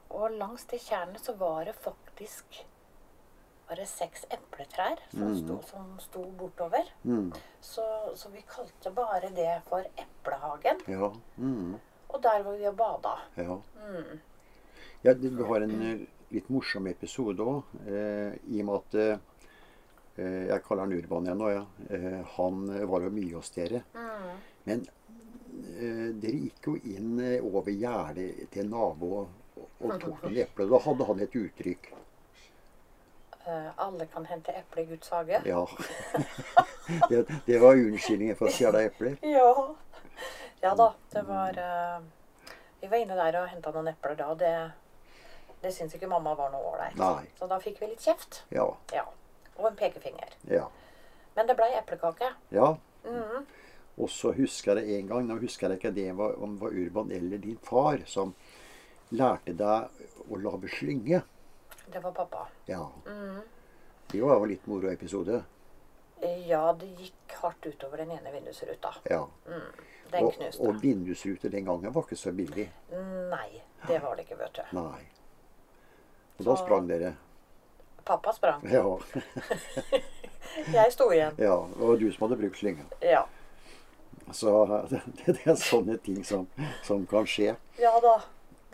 Og 0.08 0.30
langs 0.30 0.64
det 0.64 0.80
tjernet 0.80 1.20
så 1.20 1.32
var 1.32 1.64
det 1.64 1.74
faktisk 1.74 2.66
var 3.68 3.76
det 3.76 3.86
seks 3.88 4.24
epletrær 4.30 4.98
som, 5.10 5.22
Mhm. 5.32 5.36
sto, 5.42 5.56
som 5.70 5.98
sto 6.00 6.24
bortover. 6.38 6.84
Mm. 7.04 7.32
Så, 7.60 7.82
så 8.14 8.28
vi 8.30 8.42
kalte 8.48 8.90
bare 8.94 9.30
det 9.34 9.62
for 9.68 9.82
Eplehagen. 9.96 10.80
Ja. 10.86 11.12
Mm. 11.38 11.74
Og 12.08 12.22
der 12.22 12.42
var 12.42 12.56
vi 12.56 12.66
og 12.68 12.76
bada. 12.76 13.16
ja. 13.36 13.58
Mm. 13.88 14.20
Ja, 15.04 15.12
det- 15.14 15.30
Vi 15.36 15.42
har 15.44 15.60
en 15.60 15.82
eh, 15.82 16.06
litt 16.30 16.48
morsom 16.50 16.86
episode 16.86 17.38
òg, 17.42 17.62
eh, 17.86 18.38
i 18.50 18.60
og 18.60 18.66
med 18.66 18.74
at 18.74 18.94
eh, 18.94 19.18
Jeg 20.48 20.62
kaller 20.64 20.82
han 20.86 20.92
Urban 20.92 21.24
igjen 21.26 21.38
nå, 21.38 21.50
ja. 21.52 21.66
Eh, 21.90 22.22
han 22.36 22.70
eh, 22.70 22.84
var 22.86 23.00
jo 23.02 23.10
mye 23.10 23.34
hos 23.34 23.50
dere. 23.50 23.82
Mm. 23.94 24.38
Men 24.64 24.86
eh, 25.76 26.12
dere 26.14 26.38
gikk 26.40 26.66
jo 26.66 26.76
inn 26.84 27.20
eh, 27.20 27.42
over 27.44 27.70
gjerdet 27.70 28.50
til 28.50 28.62
en 28.64 28.70
nabo 28.70 29.10
og, 29.20 29.28
og 29.82 30.00
tok 30.00 30.22
noen 30.22 30.36
epler. 30.38 30.68
Da 30.70 30.78
hadde 30.78 31.04
han 31.04 31.20
et 31.20 31.36
uttrykk. 31.36 31.92
Eh, 33.46 33.70
alle 33.76 34.06
kan 34.06 34.24
hente 34.26 34.52
eple 34.52 34.82
i 34.82 34.84
Guds 34.84 35.08
hage. 35.08 35.42
Ja. 35.44 35.68
det, 37.08 37.26
det 37.46 37.58
var 37.62 37.78
unnskyldningen 37.78 38.36
for 38.38 38.50
å 38.50 38.54
stjele 38.54 38.86
epler. 38.88 39.14
Ja. 39.22 39.52
Ja 40.64 40.72
da, 40.74 40.86
det 41.12 41.22
var 41.28 41.58
uh, 41.60 42.00
Vi 42.80 42.88
var 42.88 43.02
inne 43.04 43.18
der 43.18 43.36
og 43.42 43.50
henta 43.52 43.70
noen 43.74 43.90
epler 43.92 44.16
da, 44.18 44.30
det, 44.40 44.52
det 45.62 45.70
syns 45.76 45.94
ikke 45.94 46.08
mamma 46.10 46.32
var 46.34 46.50
noe 46.50 46.72
ålreit. 46.72 46.98
Så 47.38 47.46
da 47.50 47.60
fikk 47.62 47.78
vi 47.82 47.92
litt 47.92 48.02
kjeft. 48.02 48.40
Ja. 48.50 48.66
Ja. 48.96 49.04
Og 49.60 49.70
en 49.70 49.78
pekefinger. 49.78 50.34
Ja. 50.50 50.66
Men 51.36 51.46
det 51.46 51.58
blei 51.58 51.70
eplekake. 51.78 52.32
ja. 52.50 52.74
Mhm. 53.06 53.46
Og 53.96 54.10
så 54.12 54.28
husker 54.36 54.76
jeg 54.76 54.98
en 54.98 55.06
gang, 55.08 55.22
nå 55.24 55.38
husker 55.40 55.72
jeg 55.72 55.78
ikke 55.78 55.90
det 55.96 56.10
var, 56.18 56.34
om 56.42 56.58
det 56.58 56.60
var 56.66 56.74
Urban 56.76 57.12
eller 57.16 57.38
din 57.40 57.56
far, 57.64 58.02
som 58.04 58.34
lærte 59.16 59.54
deg 59.56 60.02
å 60.28 60.36
lage 60.36 60.68
slynge. 60.68 61.22
Det 61.92 62.00
var 62.02 62.12
pappa. 62.12 62.46
Ja. 62.66 62.90
Mm. 63.06 63.40
Det 64.10 64.20
var 64.22 64.38
jo 64.40 64.44
litt 64.50 64.66
moroepisode. 64.66 65.42
Ja, 66.46 66.72
det 66.80 66.86
gikk 66.96 67.34
hardt 67.42 67.66
utover 67.66 68.00
den 68.00 68.10
ene 68.16 68.32
vindusruta. 68.32 68.94
Ja. 69.10 69.26
Mm, 69.46 69.60
den 70.12 70.24
Og, 70.24 70.32
knuste. 70.34 70.62
og 70.62 70.78
vindusruter 70.82 71.48
den 71.52 71.64
gangen 71.68 71.92
var 71.94 72.02
ikke 72.06 72.16
så 72.16 72.32
billig. 72.32 72.68
Nei, 72.90 73.62
det 73.86 74.00
var 74.02 74.16
det 74.16 74.24
ikke, 74.26 74.38
vet 74.40 74.54
du. 74.56 74.62
Nei. 74.78 75.02
Og 76.38 76.44
da 76.48 76.56
sprang 76.56 76.88
dere. 76.88 77.14
Pappa 78.06 78.32
sprang. 78.32 78.64
Ja. 78.70 78.84
Jeg 80.72 80.92
sto 80.92 81.10
igjen. 81.12 81.34
ja. 81.38 81.56
Det 81.76 81.86
var 81.88 81.96
du 82.00 82.06
som 82.12 82.28
hadde 82.28 82.40
brukt 82.40 82.58
slynga. 82.58 82.84
Ja. 83.02 83.24
Så 84.32 84.52
det, 84.90 85.00
det 85.26 85.42
er 85.46 85.54
sånne 85.60 85.98
ting 86.02 86.24
som, 86.24 86.46
som 86.86 87.04
kan 87.06 87.26
skje. 87.28 87.56
Ja 87.78 87.92
da. 88.02 88.16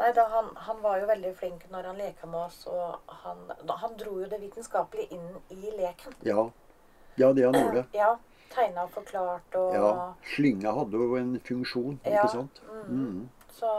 Nei, 0.03 0.11
da 0.17 0.25
han, 0.33 0.49
han 0.67 0.81
var 0.83 0.99
jo 0.99 1.07
veldig 1.07 1.31
flink 1.39 1.63
når 1.71 1.87
han 1.93 2.01
leka 2.03 2.27
med 2.27 2.41
oss, 2.49 2.65
og 2.67 3.13
han, 3.23 3.45
da, 3.63 3.77
han 3.85 3.93
dro 4.01 4.17
jo 4.19 4.27
det 4.31 4.41
vitenskapelige 4.43 5.15
inn 5.15 5.29
i 5.55 5.71
leken. 5.79 6.17
Ja. 6.27 6.49
Ja, 7.21 7.29
det 7.37 7.45
han 7.47 7.55
gjorde. 7.61 7.85
Ja. 7.95 8.09
Tegna 8.53 8.83
og 8.85 8.91
forklart 8.97 9.55
og 9.57 9.75
Ja. 9.77 9.91
Slynga 10.35 10.73
hadde 10.77 10.99
jo 11.01 11.15
en 11.21 11.37
funksjon, 11.47 12.01
Ja, 12.05 12.19
ikke 12.25 12.33
sant? 12.35 12.59
Mm. 12.89 13.29
Så, 13.57 13.71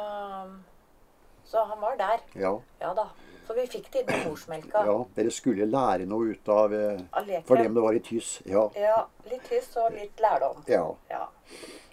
så 1.45 1.63
han 1.69 1.81
var 1.81 1.97
der. 1.99 2.23
Ja. 2.39 2.55
Ja 2.81 2.93
da. 2.97 3.07
Så 3.47 3.53
vi 3.57 3.65
fikk 3.67 3.89
det 3.91 4.05
inn 4.05 4.13
i 4.15 4.21
morsmelka. 4.29 4.85
ja. 4.87 4.95
Dere 5.17 5.31
skulle 5.35 5.65
lære 5.67 6.05
noe 6.07 6.31
ut 6.31 6.49
av 6.49 6.73
eh, 6.73 7.01
Av 7.11 7.27
leken. 7.27 7.43
For 7.49 7.59
dem 7.59 7.75
det 7.75 7.83
var 7.83 7.93
i 7.93 7.99
tyss. 7.99 8.37
Ja. 8.47 8.69
Ja. 8.79 9.01
Litt 9.29 9.49
hyss 9.51 9.73
og 9.77 9.91
litt 9.97 10.19
lærdom. 10.23 10.63
ja. 10.71 10.85
Ja. 11.11 11.27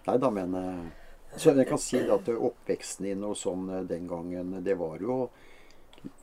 Nei 0.06 0.16
da, 0.16 0.30
men 0.32 0.54
eh, 0.56 0.84
Så 1.36 1.54
jeg 1.56 1.68
kan 1.68 1.78
si 1.78 2.00
at 2.02 2.28
oppveksten 2.28 3.06
din 3.06 3.24
og 3.24 3.36
sånn 3.38 3.68
eh, 3.70 3.84
den 3.88 4.08
gangen, 4.10 4.56
det 4.64 4.74
var 4.80 4.98
jo 5.02 5.28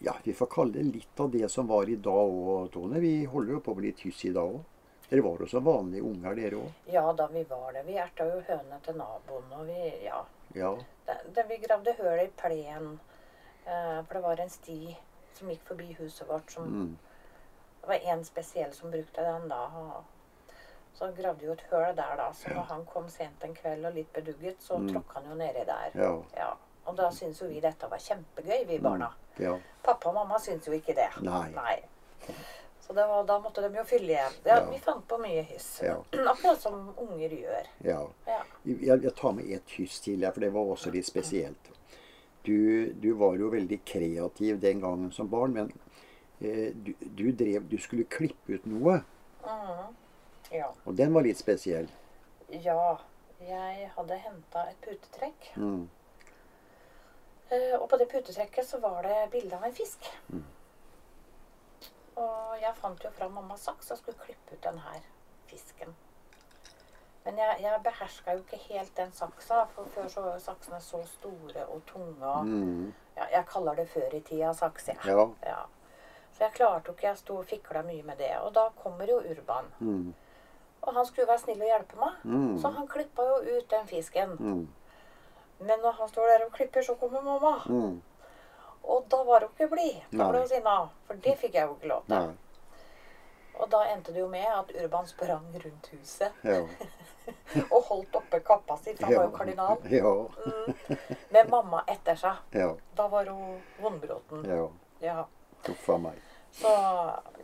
Ja, 0.02 0.16
vi 0.24 0.34
får 0.34 0.50
kalle 0.50 0.74
det 0.74 0.84
litt 0.90 1.20
av 1.22 1.30
det 1.32 1.50
som 1.54 1.68
var 1.70 1.90
i 1.90 1.96
dag 1.96 2.34
òg, 2.34 2.72
Tone. 2.74 3.00
Vi 3.00 3.26
holder 3.30 3.54
jo 3.54 3.60
på 3.62 3.76
å 3.76 3.78
bli 3.78 3.92
tyss 3.94 4.24
i 4.26 4.32
dag 4.34 4.56
òg. 4.56 4.64
Dere 5.10 5.22
var 5.24 5.40
jo 5.40 5.48
så 5.48 5.62
vanlige 5.64 6.04
unger, 6.04 6.34
dere 6.36 6.58
òg. 6.60 6.72
ja 6.92 7.04
da, 7.14 7.28
vi 7.32 7.44
var 7.48 7.74
det. 7.74 7.84
Vi 7.86 7.94
erta 8.02 8.26
jo 8.26 8.42
høne 8.48 8.80
til 8.84 8.98
naboen, 8.98 9.52
og 9.54 9.66
vi 9.70 9.92
Ja. 10.04 10.24
Ja. 10.56 10.72
Det, 11.06 11.18
det, 11.36 11.44
vi 11.50 11.58
gravde 11.62 11.94
hull 12.00 12.20
i 12.24 12.28
plen. 12.42 13.00
Eh, 13.66 14.00
for 14.08 14.14
det 14.18 14.24
var 14.24 14.40
en 14.42 14.50
sti 14.50 14.96
som 15.38 15.50
gikk 15.52 15.64
forbi 15.70 15.94
huset 16.00 16.28
vårt 16.28 16.52
som 16.52 16.66
Mm. 16.66 16.98
Det 17.82 17.88
var 17.88 18.14
én 18.16 18.24
spesiell 18.26 18.74
som 18.74 18.92
brukte 18.92 19.22
den 19.24 19.48
da. 19.48 19.62
Og 19.78 20.04
så 20.98 21.12
gravde 21.18 21.46
jo 21.46 21.52
et 21.54 21.62
høl 21.72 21.94
der, 21.96 22.16
da. 22.18 22.32
Så 22.34 22.50
når 22.56 22.66
han 22.72 22.86
kom 22.90 23.08
sent 23.14 23.44
en 23.46 23.54
kveld 23.56 23.86
og 23.86 23.94
litt 23.94 24.12
bedugget, 24.14 24.58
så 24.64 24.78
Mm. 24.78 24.88
tråkka 24.94 25.20
han 25.20 25.30
jo 25.30 25.36
nedi 25.36 25.66
der. 25.66 25.92
Ja. 25.96 26.12
Ja. 26.38 26.54
Og 26.88 26.96
da 26.98 27.10
syntes 27.12 27.42
jo 27.42 27.48
vi 27.52 27.60
dette 27.60 27.90
var 27.92 27.98
kjempegøy, 28.00 28.66
vi 28.68 28.78
barna. 28.80 29.12
ja. 29.40 29.58
Pappa 29.84 30.10
og 30.10 30.16
mamma 30.16 30.40
syntes 30.40 30.68
jo 30.68 30.74
ikke 30.74 30.96
det. 30.96 31.10
Nei. 31.22 31.82
Så 32.82 32.94
det 32.96 33.04
var, 33.08 33.24
da 33.28 33.40
måtte 33.44 33.62
de 33.70 33.78
jo 33.78 33.84
fylle 33.84 34.14
igjen. 34.14 34.36
Ja. 34.46 34.62
Vi 34.70 34.78
fant 34.80 35.04
på 35.08 35.18
mye 35.20 35.42
hyss. 35.44 35.82
Ja. 35.84 35.98
Akkurat 36.32 36.62
som 36.62 36.94
unger 36.98 37.30
gjør. 37.30 37.68
ja. 37.84 38.02
Ja. 38.28 38.42
Jeg, 38.66 39.02
jeg 39.04 39.16
tar 39.16 39.32
med 39.36 39.52
ett 39.52 39.70
hyss 39.78 40.00
til, 40.00 40.24
for 40.32 40.40
det 40.40 40.54
var 40.54 40.62
også 40.74 40.92
litt 40.92 41.06
spesielt. 41.06 41.70
Du, 42.48 42.94
du 42.94 43.14
var 43.20 43.36
jo 43.36 43.50
veldig 43.52 43.82
kreativ 43.86 44.60
den 44.62 44.80
gangen 44.82 45.12
som 45.12 45.28
barn, 45.30 45.54
men 45.54 45.72
eh, 46.42 46.72
du, 46.74 46.94
du 47.02 47.32
drev 47.32 47.66
Du 47.70 47.78
skulle 47.78 48.06
klippe 48.06 48.54
ut 48.56 48.66
noe, 48.66 49.02
Mhm. 49.48 49.96
Ja. 50.52 50.72
og 50.86 50.96
den 50.96 51.14
var 51.14 51.22
litt 51.24 51.38
spesiell. 51.38 51.88
Ja. 52.50 52.98
Jeg 53.40 53.92
hadde 53.96 54.16
henta 54.18 54.64
et 54.70 54.80
putetrekk. 54.82 55.52
Mm. 55.56 55.88
Eh, 57.50 57.76
Og 57.80 57.90
på 57.90 57.98
det 57.98 58.08
putetrekket 58.10 58.66
så 58.66 58.80
var 58.82 59.04
det 59.04 59.30
bilde 59.32 59.56
av 59.56 59.64
en 59.64 59.74
fisk. 59.74 60.08
Mm. 60.34 60.44
Og 62.18 62.58
jeg 62.62 62.74
fant 62.82 63.04
jo 63.06 63.12
fram 63.14 63.36
mammas 63.38 63.62
saks 63.68 63.92
og 63.94 64.00
skulle 64.02 64.18
klippe 64.24 64.56
ut 64.58 64.64
den 64.64 64.80
her 64.82 65.02
fisken. 65.48 65.94
Men 67.26 67.38
jeg, 67.38 67.58
jeg 67.62 67.82
beherska 67.84 68.34
jo 68.38 68.42
ikke 68.46 68.58
helt 68.70 68.94
den 68.98 69.12
saksa, 69.12 69.66
for 69.76 69.86
før 69.94 70.08
så 70.10 70.22
var 70.24 70.38
jo 70.38 70.44
saksene 70.46 70.80
så 70.82 71.02
store 71.06 71.66
og 71.68 71.82
tunge. 71.86 72.26
og- 72.26 72.46
Mm. 72.46 72.94
Ja, 73.18 73.26
jeg 73.32 73.46
kaller 73.48 73.76
det 73.76 73.90
før 73.90 74.14
i 74.14 74.20
tida 74.22 74.54
saks, 74.54 74.88
jeg. 74.88 74.98
Ja. 75.06 75.28
Ja. 75.46 75.62
Så 76.34 76.44
jeg 76.44 76.52
klarte 76.54 76.88
jo 76.88 76.94
ikke, 76.94 77.08
jeg 77.08 77.18
sto 77.18 77.38
og 77.38 77.46
fikla 77.46 77.82
mye 77.84 78.04
med 78.04 78.18
det. 78.18 78.32
Og 78.42 78.54
da 78.54 78.70
kommer 78.84 79.06
jo 79.08 79.18
Urban. 79.20 79.66
Mm. 79.80 80.14
Og 80.88 80.94
han 80.96 81.06
skulle 81.06 81.28
være 81.28 81.42
snill 81.44 81.62
og 81.62 81.68
hjelpe 81.68 81.98
meg. 82.00 82.20
Mm. 82.24 82.58
Så 82.64 82.70
han 82.78 82.88
klippa 82.88 83.26
jo 83.28 83.40
ut 83.58 83.70
den 83.74 83.88
fisken. 83.90 84.36
Mm. 84.40 84.68
Men 85.68 85.80
når 85.84 85.98
han 86.00 86.10
står 86.12 86.28
der 86.32 86.46
og 86.46 86.52
klipper, 86.56 86.82
så 86.86 86.96
kommer 86.96 87.22
mamma. 87.26 87.56
Mm. 87.68 87.98
Og 88.88 89.08
da 89.12 89.20
var 89.28 89.44
hun 89.44 89.52
ikke 89.52 89.68
blid. 89.74 89.98
Da 90.14 90.30
ble 90.32 90.40
hun 90.46 90.48
sinna. 90.48 90.76
For 91.10 91.20
det 91.26 91.34
fikk 91.42 91.58
jeg 91.60 91.68
jo 91.68 91.76
ikke 91.76 91.90
lov 91.92 92.06
til. 92.08 92.30
Og 93.58 93.70
da 93.74 93.80
endte 93.90 94.14
det 94.14 94.22
jo 94.22 94.28
med 94.30 94.46
at 94.54 94.72
Urban 94.84 95.08
sprang 95.10 95.46
rundt 95.64 95.88
huset 95.90 96.32
og 97.74 97.80
holdt 97.88 98.16
oppe 98.20 98.40
kappa 98.46 98.76
si, 98.78 98.94
han 99.02 99.16
var 99.16 99.24
jo 99.26 99.32
kardinal, 99.34 99.80
Ja. 99.90 100.12
med 101.34 101.50
mamma 101.50 101.82
etter 101.90 102.16
seg. 102.22 102.38
Ja. 102.54 102.68
Da 102.96 103.08
var 103.10 103.26
hun 103.34 103.58
vondbråten. 103.82 104.46
ja. 105.02 105.24
Huff 105.68 105.90
a 105.90 105.98
meg. 105.98 106.22
Så 106.54 106.70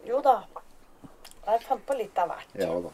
jo 0.06 0.22
da. 0.22 0.44
Jeg 1.48 1.66
fant 1.66 1.82
på 1.90 1.98
litt 1.98 2.18
av 2.22 2.30
hvert. 2.30 2.54
Ja 2.62 2.70
da. 2.80 2.94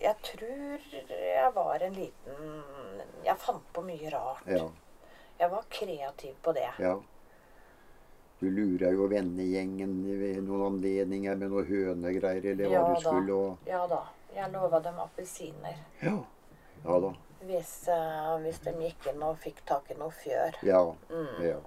Jeg 0.00 0.14
tror 0.22 0.84
jeg 1.10 1.52
var 1.54 1.82
en 1.82 1.94
liten 1.94 3.02
Jeg 3.24 3.36
fant 3.42 3.72
på 3.74 3.82
mye 3.82 4.10
rart. 4.14 4.46
Ja. 4.46 4.66
Jeg 5.38 5.50
var 5.50 5.64
kreativ 5.70 6.34
på 6.42 6.52
det. 6.52 6.70
ja. 6.78 6.98
Du 8.38 8.46
lura 8.54 8.92
jo 8.94 9.08
vennegjengen 9.10 9.94
ved 10.06 10.36
noen 10.46 10.60
anledninger 10.68 11.38
med 11.40 11.50
noen 11.50 11.64
hønegreier 11.66 12.44
eller 12.52 12.68
hva 12.70 12.76
Ja 12.76 12.82
du 12.86 13.00
skulle 13.02 13.34
og 13.34 13.66
Ja 13.66 13.80
da. 13.90 14.04
Jeg 14.36 14.52
lova 14.52 14.78
dem 14.84 15.00
appelsiner. 15.02 15.80
Ja. 16.04 16.20
Ja 16.84 17.00
da. 17.02 17.10
Hvis, 17.48 17.72
uh, 17.90 18.36
hvis 18.44 18.60
de 18.62 18.74
gikk 18.78 19.08
inn 19.10 19.24
og 19.26 19.40
fikk 19.42 19.64
tak 19.66 19.90
i 19.90 19.96
noe 19.98 20.14
fjør. 20.14 20.60
Ja. 20.66 20.84
Mm. 21.10 21.42
ja. 21.42 21.58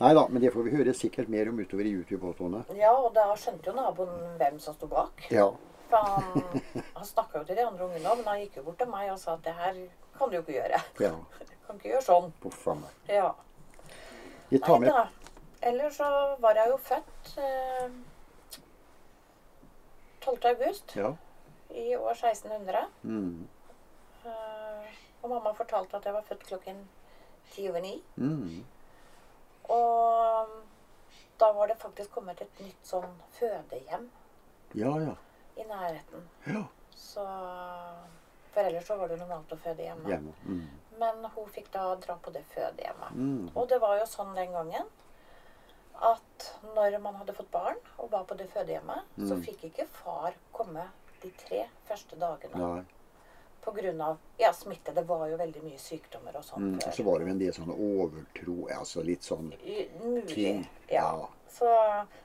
Nei 0.00 0.12
da, 0.18 0.26
men 0.28 0.42
det 0.42 0.50
får 0.52 0.66
vi 0.66 0.74
høre 0.76 0.92
sikkert 0.96 1.30
mer 1.32 1.48
om 1.48 1.62
utover 1.62 1.86
i 1.86 1.94
YouTube-påstående. 1.94 2.64
Ja, 2.76 2.90
og 2.98 3.14
da 3.16 3.30
skjønte 3.38 3.70
jo 3.70 3.76
naboen 3.78 4.34
hvem 4.40 4.58
som 4.60 4.74
sto 4.76 4.90
bak. 4.90 5.24
Ja. 5.32 5.46
For 5.90 5.96
han, 5.96 6.60
han 6.96 7.06
snakka 7.06 7.38
jo 7.38 7.44
til 7.48 7.56
de 7.60 7.64
andre 7.66 7.84
ungene 7.86 8.10
òg, 8.10 8.18
men 8.22 8.30
han 8.32 8.40
gikk 8.42 8.56
jo 8.60 8.64
bort 8.66 8.78
til 8.80 8.88
meg 8.90 9.10
og 9.12 9.18
sa 9.22 9.34
at 9.36 9.44
det 9.46 9.54
her 9.54 9.76
kan 10.18 10.30
du 10.32 10.36
jo 10.38 10.42
ikke 10.42 10.56
gjøre. 10.56 10.80
Ja. 11.04 11.12
Du 11.38 11.54
kan 11.66 11.78
ikke 11.78 11.92
gjøre 11.92 12.06
sånn. 12.06 12.32
Uff 12.48 12.66
a 12.72 12.74
meg. 12.80 12.96
Ja. 13.12 13.28
Jeg 14.50 14.62
tar 14.66 14.78
Nei 14.82 14.90
da. 14.94 15.06
Ellers 15.66 15.96
så 15.98 16.08
var 16.42 16.58
jeg 16.58 16.70
jo 16.70 16.76
født 16.86 17.30
eh, 17.42 17.96
12. 20.22 20.38
august 20.52 20.96
Ja. 20.96 21.12
i 21.70 21.96
år 21.96 22.14
1600. 22.14 22.84
Mm. 23.02 23.48
Eh, 24.26 24.94
og 25.22 25.30
mamma 25.30 25.52
fortalte 25.58 25.96
at 25.96 26.04
jeg 26.06 26.14
var 26.14 26.26
født 26.28 26.46
klokken 26.46 26.82
ti 27.50 27.68
over 27.70 27.80
ni. 27.80 27.96
Mm. 28.16 28.64
Og 29.70 30.48
da 31.40 31.52
var 31.52 31.66
det 31.70 31.78
faktisk 31.78 32.10
kommet 32.14 32.40
et 32.40 32.60
nytt 32.62 32.86
sånn 32.86 33.16
fødehjem 33.36 34.06
Ja, 34.78 34.92
ja. 35.02 35.14
I 35.56 35.64
nærheten. 35.64 36.26
Ja. 36.46 36.64
Så 36.96 37.26
For 38.56 38.64
ellers 38.64 38.86
så 38.88 38.96
var 38.96 39.08
det 39.08 39.18
normalt 39.20 39.50
å 39.52 39.56
føde 39.60 39.82
hjemme. 39.84 40.08
Hjemme. 40.08 40.32
Mm. 40.44 40.68
Men 40.98 41.24
hun 41.34 41.48
fikk 41.52 41.66
da 41.74 41.90
dra 42.00 42.14
på 42.16 42.30
det 42.32 42.40
fødehjemmet. 42.54 43.10
Mm. 43.12 43.50
Og 43.54 43.68
det 43.68 43.78
var 43.82 43.98
jo 43.98 44.06
sånn 44.08 44.34
den 44.34 44.52
gangen 44.54 44.86
at 46.00 46.46
når 46.74 46.98
man 47.04 47.14
hadde 47.20 47.34
fått 47.36 47.50
barn 47.52 47.76
og 47.98 48.10
var 48.12 48.24
på 48.28 48.36
det 48.36 48.48
fødehjemmet, 48.52 49.02
så 49.18 49.34
Mm. 49.36 49.42
fikk 49.44 49.64
ikke 49.70 49.86
far 49.88 50.32
komme 50.52 50.86
de 51.22 51.30
tre 51.30 51.66
første 51.88 52.16
dagene 52.20 52.56
Nei. 52.56 52.84
på 53.62 53.72
grunn 53.74 54.00
av 54.00 54.18
ja, 54.38 54.52
smitte. 54.52 54.94
Det 54.94 55.04
var 55.06 55.26
jo 55.28 55.36
veldig 55.36 55.62
mye 55.62 55.78
sykdommer 55.78 56.36
og 56.36 56.44
sånn 56.44 56.62
Mm. 56.72 56.86
Og 56.86 56.92
så 56.94 57.02
var 57.04 57.18
det 57.18 57.26
jo 57.26 57.32
en 57.32 57.38
del 57.38 57.52
sånn 57.52 57.76
overtro, 57.76 58.68
altså 58.70 59.04
litt 59.04 59.20
sånn 59.22 59.52
Mulig. 60.02 60.28
ting. 60.34 60.68
Ja. 60.88 61.28
Så, 61.58 61.68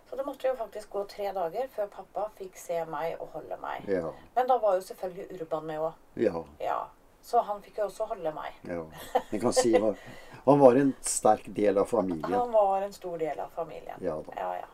så 0.09 0.15
det 0.15 0.25
måtte 0.27 0.49
jo 0.49 0.55
faktisk 0.59 0.89
gå 0.89 1.03
tre 1.07 1.29
dager 1.31 1.69
før 1.71 1.87
pappa 1.93 2.25
fikk 2.35 2.57
se 2.59 2.81
meg 2.89 3.15
og 3.21 3.29
holde 3.37 3.57
meg. 3.61 3.85
Ja. 3.87 4.09
Men 4.35 4.49
da 4.49 4.57
var 4.59 4.75
jo 4.75 4.83
selvfølgelig 4.83 5.37
Urban 5.37 5.69
med 5.69 5.85
òg. 5.87 6.01
Ja. 6.19 6.43
Ja. 6.59 6.81
Så 7.21 7.39
han 7.47 7.61
fikk 7.63 7.79
jo 7.79 7.85
også 7.87 8.09
holde 8.09 8.33
meg. 8.35 8.57
ja. 8.67 8.83
jeg 9.31 9.41
kan 9.43 9.55
si 9.55 9.71
han, 9.77 9.95
han 10.43 10.59
var 10.59 10.79
en 10.81 10.91
sterk 11.05 11.47
del 11.55 11.77
av 11.77 11.87
familien. 11.87 12.33
Han 12.33 12.51
var 12.51 12.81
en 12.81 12.93
stor 12.93 13.17
del 13.21 13.39
av 13.39 13.53
familien. 13.55 14.03
Ja 14.03 14.17
da. 14.25 14.35
Ja, 14.35 14.51
ja. 14.63 14.69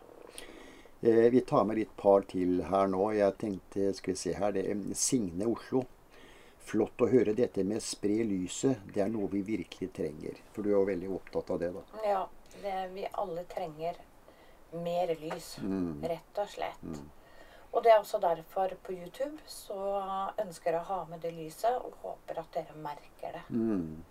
Eh, 1.00 1.30
vi 1.30 1.40
tar 1.40 1.64
med 1.64 1.78
litt 1.78 1.94
par 1.96 2.26
til 2.26 2.64
her 2.66 2.90
nå. 2.90 3.12
Jeg 3.14 3.36
tenkte, 3.38 3.92
skal 3.94 4.16
vi 4.16 4.18
se 4.18 4.34
her, 4.34 4.56
det 4.56 4.66
er 4.66 4.82
Signe 4.98 5.46
Oslo. 5.46 5.84
Flott 6.68 7.00
å 7.00 7.08
høre 7.08 7.36
dette 7.36 7.62
med 7.64 7.84
spre 7.84 8.24
lyset. 8.26 8.82
Det 8.90 9.04
er 9.04 9.12
noe 9.12 9.30
vi 9.30 9.44
virkelig 9.46 9.92
trenger. 9.94 10.40
For 10.52 10.66
du 10.66 10.72
er 10.72 10.80
jo 10.80 10.88
veldig 10.90 11.14
opptatt 11.20 11.54
av 11.54 11.62
det, 11.62 11.70
da. 11.76 11.84
Ja, 12.02 12.24
det, 12.58 12.74
vi 12.96 13.06
alle 13.12 13.46
trenger 13.48 14.02
mer 14.72 15.14
lys. 15.20 15.58
Mm. 15.62 16.02
Rett 16.02 16.38
og 16.38 16.48
slett. 16.48 17.00
Og 17.72 17.82
det 17.84 17.90
er 17.92 17.98
også 18.00 18.18
derfor 18.20 18.72
på 18.82 18.92
YouTube 18.92 19.38
så 19.46 19.76
ønsker 20.40 20.72
jeg 20.72 20.80
å 20.80 20.84
ha 20.88 21.04
med 21.10 21.20
det 21.20 21.34
lyset, 21.36 21.76
og 21.84 21.92
håper 22.02 22.38
at 22.40 22.52
dere 22.54 22.76
merker 22.82 23.32
det. 23.36 23.42
Mm. 23.50 24.02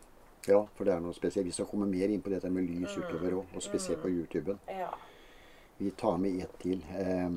Ja, 0.47 0.61
for 0.75 0.85
det 0.85 0.93
er 0.93 0.99
noe 1.03 1.13
spesielt. 1.13 1.45
Vi 1.47 1.51
skal 1.51 1.65
komme 1.65 1.87
mer 1.89 2.07
inn 2.13 2.21
på 2.21 2.29
dette 2.29 2.49
med 2.49 2.69
lys 2.69 2.95
Mm. 2.97 3.03
utover 3.03 3.31
òg, 3.41 3.55
og 3.55 3.61
spesielt 3.61 4.01
på 4.01 4.09
YouTube. 4.09 4.57
Ja. 4.69 4.91
Vi 5.79 5.91
tar 5.91 6.17
med 6.17 6.41
ett 6.43 6.59
til. 6.59 6.83
Eh, 6.95 7.29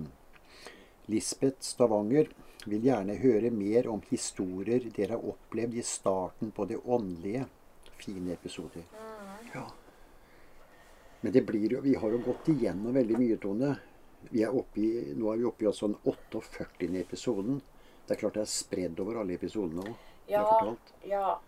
Lisbeth 1.06 1.60
Stavanger 1.60 2.28
vil 2.66 2.82
gjerne 2.84 3.16
høre 3.18 3.50
mer 3.50 3.88
om 3.88 4.02
historier 4.10 4.80
dere 4.90 5.16
har 5.16 5.24
opplevd 5.32 5.74
i 5.74 5.82
starten 5.82 6.52
på 6.52 6.68
det 6.68 6.76
åndelige. 6.84 7.46
Fine 7.96 8.32
episoder. 8.32 8.82
Ja. 9.54 9.66
Men 11.20 11.32
det 11.32 11.42
blir 11.46 11.72
jo 11.76 11.80
Vi 11.84 11.94
har 11.94 12.10
jo 12.10 12.18
gått 12.24 12.48
igjennom 12.48 12.94
veldig 12.96 13.18
mye, 13.18 13.36
Tone. 13.42 13.74
Vi 14.30 14.42
er 14.44 14.54
oppe 14.56 14.80
i, 14.80 15.12
nå 15.16 15.32
er 15.32 15.36
vi 15.40 15.44
oppe 15.48 15.64
i 15.64 15.68
altså 15.70 15.88
den 15.88 15.96
48. 16.04 16.88
episoden. 17.00 17.60
Det 18.06 18.16
er 18.16 18.20
klart 18.20 18.34
det 18.34 18.42
er 18.42 18.50
spredd 18.52 19.00
over 19.00 19.20
alle 19.20 19.36
episodene 19.38 19.84
òg. 19.84 19.94
Ja, 20.28 20.44
ja. 21.08 21.38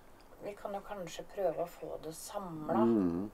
Vi 0.44 0.52
kan 0.58 0.74
jo 0.74 0.80
kanskje 0.86 1.22
prøve 1.34 1.62
å 1.62 1.68
få 1.70 1.98
det 2.02 2.12
samla. 2.16 2.74
Mm. 2.84 3.30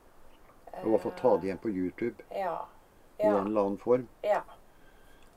Og 0.82 0.86
i 0.86 0.90
hvert 0.92 1.02
fall 1.06 1.14
ta 1.16 1.36
det 1.36 1.48
igjen 1.48 1.60
på 1.62 1.70
YouTube 1.72 2.24
Ja. 2.36 2.66
i 3.18 3.22
en 3.26 3.46
eller 3.46 3.60
annen 3.60 3.78
form. 3.78 4.08
ja. 4.22 4.42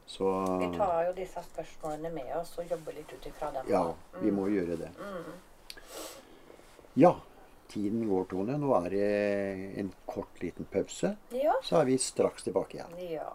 Så 0.05 0.27
Vi 0.60 0.77
tar 0.77 1.05
jo 1.08 1.13
disse 1.13 1.39
spørsmålene 1.43 2.10
med 2.13 2.36
oss 2.36 2.58
og 2.60 2.65
jobber 2.70 2.91
litt 2.93 3.13
ut 3.13 3.25
ifra 3.29 3.51
dem. 3.51 3.65
ja, 3.70 3.93
vi 4.20 4.31
må 4.31 4.48
gjøre 4.50 4.75
det. 4.77 4.89
Ja, 6.93 7.15
tiden 7.72 8.04
går, 8.10 8.28
Tone. 8.32 8.58
Nå 8.62 8.74
er 8.84 8.90
det 8.94 9.12
en 9.82 9.94
kort, 10.10 10.42
liten 10.44 10.68
pause. 10.72 11.16
Ja. 11.36 11.56
Så 11.63 11.80
er 11.82 11.88
vi 11.90 11.98
straks 12.01 12.44
tilbake 12.48 12.78
igjen. 12.80 13.00
ja. 13.16 13.32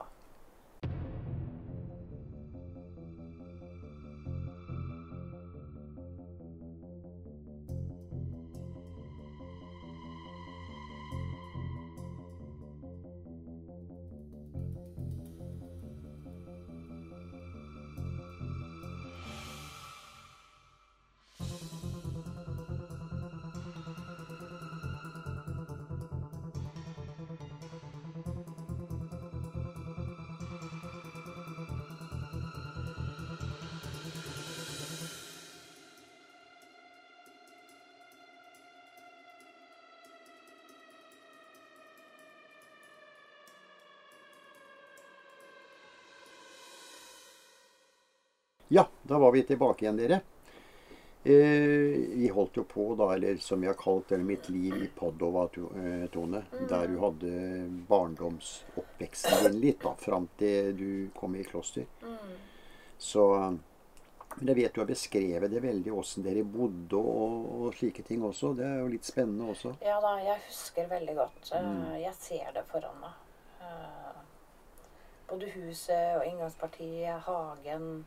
Da 49.07 49.19
var 49.19 49.33
vi 49.33 49.43
tilbake 49.49 49.85
igjen, 49.85 49.97
dere. 50.01 50.21
Eh, 51.27 51.97
vi 52.21 52.31
holdt 52.35 52.57
jo 52.57 52.65
på, 52.65 52.95
da, 52.95 53.09
eller 53.15 53.37
som 53.43 53.61
vi 53.61 53.67
har 53.67 53.75
kalt 53.75 54.09
det, 54.13 54.19
mitt 54.23 54.49
liv 54.49 54.77
i 54.85 54.87
Padova, 54.95 55.49
eh, 55.77 56.07
Tone. 56.15 56.43
Der 56.69 56.87
du 56.87 56.99
hadde 57.03 57.33
barndomsoppveksten 57.89 59.49
din 59.49 59.61
litt, 59.61 59.81
da, 59.83 59.95
fram 59.99 60.29
til 60.39 60.71
du 60.79 60.91
kom 61.19 61.35
i 61.37 61.43
kloster. 61.45 61.87
Så 62.99 63.27
Men 64.37 64.49
jeg 64.51 64.57
vet 64.57 64.75
du 64.75 64.81
har 64.83 64.89
beskrevet 64.89 65.51
det 65.51 65.61
veldig, 65.65 65.93
åssen 65.97 66.23
dere 66.23 66.43
bodde 66.45 66.99
og, 66.99 67.45
og 67.57 67.75
slike 67.79 68.03
ting 68.05 68.21
også. 68.27 68.51
Det 68.59 68.67
er 68.69 68.83
jo 68.83 68.91
litt 68.93 69.07
spennende 69.09 69.47
også. 69.55 69.73
Ja 69.81 69.97
da, 70.03 70.11
jeg 70.21 70.43
husker 70.45 70.91
veldig 70.91 71.15
godt. 71.17 71.53
Mm. 71.55 71.95
Jeg 72.03 72.13
ser 72.21 72.51
det 72.53 72.67
foran 72.69 72.99
meg. 73.01 73.15
Eh, 73.65 74.19
Både 75.31 75.49
huset 75.55 76.19
og 76.19 76.27
inngangspartiet, 76.29 77.17
hagen. 77.25 78.05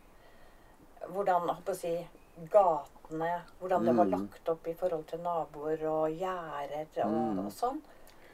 Hvordan, 1.08 1.48
holdt 1.50 1.66
på 1.66 1.72
å 1.72 1.76
si, 1.76 2.08
gatene. 2.52 3.42
Hvordan 3.60 3.86
det 3.86 3.96
var 3.96 4.06
Mm. 4.06 4.12
lagt 4.12 4.50
opp 4.50 4.68
i 4.68 4.74
forhold 4.74 5.08
til 5.08 5.20
naboer 5.20 5.84
og 5.88 6.10
gjerder 6.12 7.06
og, 7.06 7.12
Mm. 7.12 7.46
og 7.46 7.52
sånn. 7.52 7.82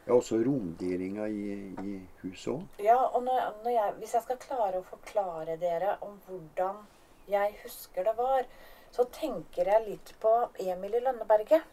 Ja, 0.08 0.14
også 0.14 0.38
romdelinga 0.46 1.28
i, 1.28 1.74
i 1.82 2.08
huset 2.22 2.54
òg. 2.54 2.64
Ja, 2.80 2.98
og 3.08 3.24
når, 3.24 3.54
når 3.64 3.72
jeg, 3.72 3.94
hvis 4.00 4.14
jeg 4.14 4.22
skal 4.22 4.38
klare 4.38 4.78
å 4.82 4.84
forklare 4.84 5.58
dere 5.60 5.98
om 6.02 6.20
hvordan 6.28 6.76
jeg 7.28 7.56
husker 7.64 8.04
det 8.04 8.16
var, 8.18 8.46
så 8.92 9.04
tenker 9.12 9.66
jeg 9.66 9.88
litt 9.88 10.14
på 10.22 10.50
Emil 10.60 10.94
i 10.94 11.00
Lønneberget. 11.00 11.64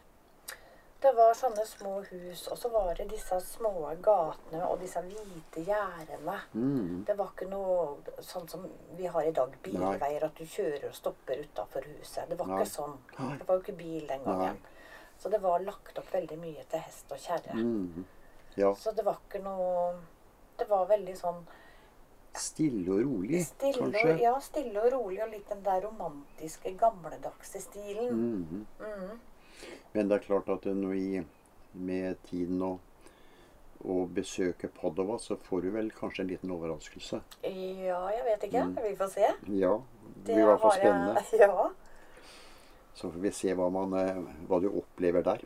Det 1.03 1.11
var 1.17 1.33
sånne 1.35 1.65
små 1.67 1.97
hus, 2.07 2.45
og 2.47 2.57
så 2.57 2.69
var 2.71 2.93
det 2.95 3.09
disse 3.11 3.35
små 3.43 3.71
gatene 4.05 4.61
og 4.69 4.77
disse 4.79 5.01
hvite 5.03 5.63
gjerdene. 5.67 6.35
Mm. 6.53 7.01
Det 7.07 7.15
var 7.19 7.33
ikke 7.33 7.47
noe 7.51 8.21
sånn 8.23 8.47
som 8.47 8.63
vi 8.95 9.09
har 9.11 9.27
i 9.27 9.33
dag, 9.35 9.57
bilveier, 9.65 10.23
at 10.23 10.37
du 10.39 10.45
kjører 10.47 10.85
og 10.87 10.95
stopper 10.95 11.41
utafor 11.43 11.83
huset. 11.89 12.29
Det 12.29 12.37
var 12.39 12.47
Nei. 12.53 12.61
ikke 12.61 12.71
sånn. 12.71 12.95
Det 13.17 13.47
var 13.49 13.59
jo 13.59 13.65
ikke 13.65 13.75
bil 13.81 14.07
den 14.07 14.23
gangen. 14.23 14.61
Så 15.19 15.29
det 15.33 15.41
var 15.43 15.59
lagt 15.63 15.99
opp 15.99 16.07
veldig 16.13 16.37
mye 16.39 16.63
til 16.71 16.85
hest 16.85 17.11
og 17.11 17.19
kjerre. 17.19 17.57
Mm. 17.59 18.07
Ja. 18.55 18.71
Så 18.79 18.95
det 18.95 19.03
var 19.05 19.19
ikke 19.27 19.41
noe 19.43 19.95
Det 20.57 20.67
var 20.69 20.83
veldig 20.85 21.15
sånn 21.17 21.39
Stille 22.37 22.91
og 22.93 22.99
rolig, 23.01 23.39
Stille, 23.45 23.89
kanskje. 23.91 24.17
ja, 24.21 24.33
stille 24.41 24.81
og 24.81 24.91
rolig, 24.93 25.19
og 25.23 25.29
litt 25.33 25.49
den 25.49 25.63
der 25.65 25.81
romantiske, 25.85 26.71
gamledagse 26.77 27.61
stilen. 27.61 28.09
Mm. 28.09 28.65
Mhm. 28.79 29.19
Men 29.93 30.09
det 30.09 30.17
er 30.19 30.25
klart 30.27 30.49
at 30.49 30.65
når 30.65 30.93
vi 30.95 31.23
med 31.73 32.17
tiden 32.29 32.61
og, 32.61 32.79
og 33.83 34.09
besøker 34.15 34.69
Padova, 34.73 35.17
så 35.19 35.35
får 35.37 35.61
du 35.65 35.69
vel 35.75 35.91
kanskje 35.91 36.23
en 36.23 36.29
liten 36.31 36.51
overraskelse. 36.55 37.21
Ja, 37.43 37.99
jeg 38.13 38.25
vet 38.29 38.43
ikke. 38.49 38.63
Mm. 38.69 38.75
Vi 38.89 38.95
får 38.99 39.11
se. 39.13 39.29
Ja, 39.59 39.73
det 40.23 40.33
blir 40.33 40.43
i 40.43 40.49
hvert 40.49 40.61
fall 40.61 40.77
jeg- 40.77 40.83
spennende. 40.85 41.23
Ja. 41.43 41.69
Så 42.93 43.09
får 43.09 43.19
vi 43.23 43.31
se 43.33 43.53
hva, 43.57 43.71
man, 43.73 43.93
eh, 43.97 44.19
hva 44.47 44.59
du 44.61 44.67
opplever 44.69 45.23
der. 45.25 45.41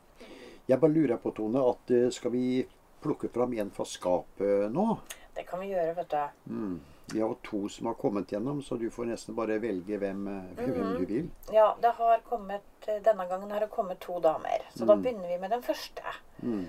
Jeg 0.67 0.79
bare 0.81 0.91
lurer 0.91 1.17
på, 1.23 1.31
Tone, 1.31 1.61
at 1.63 1.91
eh, 1.95 2.09
skal 2.11 2.31
vi 2.33 2.65
plukke 3.01 3.29
fram 3.31 3.53
en 3.55 3.69
fra 3.71 3.85
skapet 3.87 4.67
nå? 4.73 4.97
Det 5.35 5.45
kan 5.47 5.61
vi 5.61 5.69
gjøre, 5.71 5.93
vet 5.95 6.09
du. 6.11 6.51
Mm. 6.51 6.79
Vi 7.13 7.21
har 7.21 7.35
to 7.43 7.69
som 7.69 7.87
har 7.87 7.93
kommet 7.93 8.27
gjennom, 8.31 8.61
så 8.61 8.75
du 8.77 8.89
får 8.91 9.05
nesten 9.07 9.35
bare 9.35 9.59
velge 9.63 9.97
hvem, 9.97 10.27
eh, 10.27 10.55
hvem 10.59 10.97
du 10.97 11.05
vil. 11.05 11.29
Ja, 11.53 11.75
det 11.81 11.91
har 11.95 12.19
kommet, 12.29 12.61
Denne 13.03 13.25
gangen 13.27 13.51
har 13.51 13.59
det 13.59 13.69
kommet 13.71 13.99
to 13.99 14.19
damer. 14.19 14.61
Så 14.75 14.85
da 14.85 14.95
Mm. 14.95 15.01
begynner 15.03 15.27
vi 15.27 15.37
med 15.37 15.49
den 15.51 15.61
første. 15.63 16.03
Mm. 16.43 16.67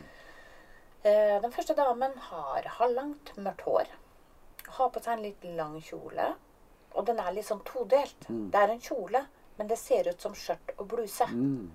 Eh, 1.05 1.41
Den 1.43 1.53
første 1.53 1.75
damen 1.75 2.13
har 2.19 2.63
halvlangt, 2.63 3.33
mørkt 3.37 3.61
hår. 3.63 3.87
Har 4.69 4.89
på 4.91 5.01
seg 5.03 5.13
en 5.19 5.23
litt 5.23 5.45
lang 5.57 5.81
kjole. 5.81 6.35
Og 6.95 7.07
den 7.07 7.19
er 7.21 7.33
litt 7.33 7.45
sånn 7.47 7.63
todelt. 7.65 8.29
Mm. 8.29 8.51
Det 8.51 8.61
er 8.61 8.69
en 8.71 8.81
kjole, 8.81 9.27
men 9.59 9.67
det 9.69 9.79
ser 9.79 10.09
ut 10.09 10.21
som 10.21 10.33
skjørt 10.35 10.75
og 10.79 10.89
bluse. 10.89 11.27
Mm. 11.27 11.71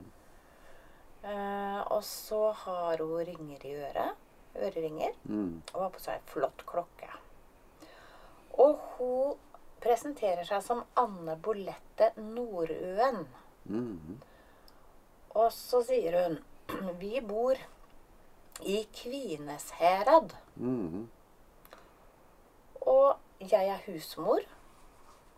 Eh, 1.23 1.81
og 1.91 2.01
så 2.03 2.51
har 2.53 2.97
hun 2.97 3.25
ringer 3.25 3.65
i 3.65 3.75
øret. 3.75 4.15
Øreringer. 4.55 5.13
Mm. 5.29 5.61
Og 5.73 5.81
har 5.81 5.89
på 5.89 5.99
seg 5.99 6.13
en 6.15 6.27
flott 6.27 6.65
klokke. 6.65 7.09
Og 8.61 8.79
hun 8.97 9.37
presenterer 9.83 10.45
seg 10.47 10.61
som 10.63 10.83
Anne 10.99 11.35
Bolette 11.41 12.11
Nordøen. 12.21 13.25
Mm. 13.65 14.19
Og 15.33 15.49
så 15.55 15.81
sier 15.87 16.17
hun 16.19 16.39
Vi 16.99 17.19
bor 17.21 17.57
i 18.61 18.77
Kvinesherad. 18.95 20.35
Mm. 20.55 21.07
Og 22.87 23.17
jeg 23.39 23.69
er 23.69 23.83
husmor. 23.87 24.45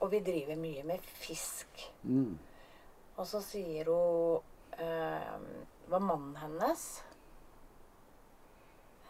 Og 0.03 0.11
vi 0.11 0.19
driver 0.19 0.59
mye 0.59 0.83
med 0.83 1.05
fisk. 1.23 1.87
Mm. 2.03 2.35
Og 3.15 3.27
så 3.27 3.39
sier 3.41 3.89
hun 3.89 4.43
eh, 4.83 5.35
Hva 5.87 5.99
mannen 6.03 6.35
hennes 6.35 6.83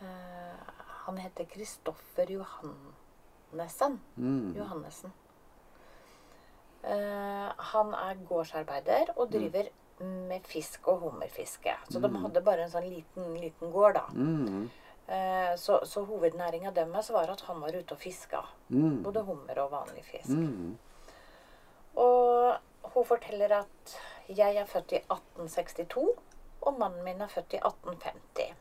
eh, 0.04 0.74
Han 1.08 1.18
heter 1.18 1.50
Kristoffer 1.50 2.30
Johannessen. 3.56 4.00
Mm. 4.18 4.56
Johannessen. 4.58 5.14
Uh, 6.84 7.52
han 7.72 7.94
er 7.98 8.20
gårdsarbeider 8.28 9.14
og 9.16 9.32
driver 9.32 9.70
med 10.00 10.44
fisk 10.46 10.88
og 10.92 11.00
hummerfiske. 11.00 11.74
Så 11.90 12.00
de 12.04 12.12
hadde 12.20 12.44
bare 12.44 12.66
en 12.66 12.72
sånn 12.74 12.90
liten, 12.90 13.32
liten 13.40 13.72
gård, 13.72 13.96
da. 13.96 14.06
Mm. 14.12 14.68
Uh, 15.06 15.56
så 15.58 15.80
så 15.86 16.04
hovednæringa 16.06 16.74
deres 16.76 17.12
var 17.14 17.32
at 17.32 17.42
han 17.48 17.62
var 17.62 17.76
ute 17.76 17.96
og 17.96 18.02
fiska. 18.02 18.44
Mm. 18.70 19.04
Både 19.04 19.24
hummer 19.24 19.64
og 19.64 19.72
vanlig 19.72 20.04
fisk. 20.04 20.30
Mm. 20.30 20.78
Og 21.96 22.92
hun 22.94 23.06
forteller 23.06 23.62
at 23.62 23.98
jeg 24.28 24.56
er 24.58 24.66
født 24.66 24.92
i 24.92 25.02
1862, 25.08 26.10
og 26.62 26.80
mannen 26.80 27.04
min 27.06 27.22
er 27.22 27.32
født 27.32 27.54
i 27.54 27.62
1850. 27.62 28.56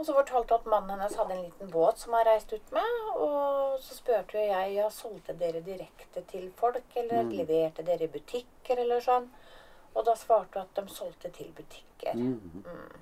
Mm. 0.00 0.02
Og 0.02 0.06
så 0.06 0.14
fortalte 0.16 0.54
hun 0.54 0.60
at 0.60 0.66
mannen 0.72 0.90
hennes 0.96 1.16
hadde 1.18 1.34
en 1.34 1.42
liten 1.44 1.70
båt 1.70 1.98
som 2.00 2.14
han 2.16 2.24
reiste 2.24 2.56
ut 2.56 2.70
med. 2.72 2.82
Og 3.20 3.78
så 3.84 3.94
spurte 3.98 4.38
jo 4.38 4.44
jeg 4.48 4.74
ja, 4.78 4.86
solgte 4.90 5.34
dere 5.36 5.60
direkte 5.60 6.22
til 6.30 6.50
folk, 6.56 6.84
eller 6.96 7.22
Mm. 7.22 7.30
leverte 7.36 7.82
dere 7.84 8.04
i 8.04 8.08
butikker, 8.08 8.78
eller 8.80 9.00
sånn. 9.00 9.28
Og 9.94 10.04
da 10.06 10.14
svarte 10.14 10.54
hun 10.58 10.62
at 10.62 10.74
de 10.74 10.88
solgte 10.94 11.30
til 11.30 11.52
butikker. 11.52 12.14
Mm. 12.14 12.92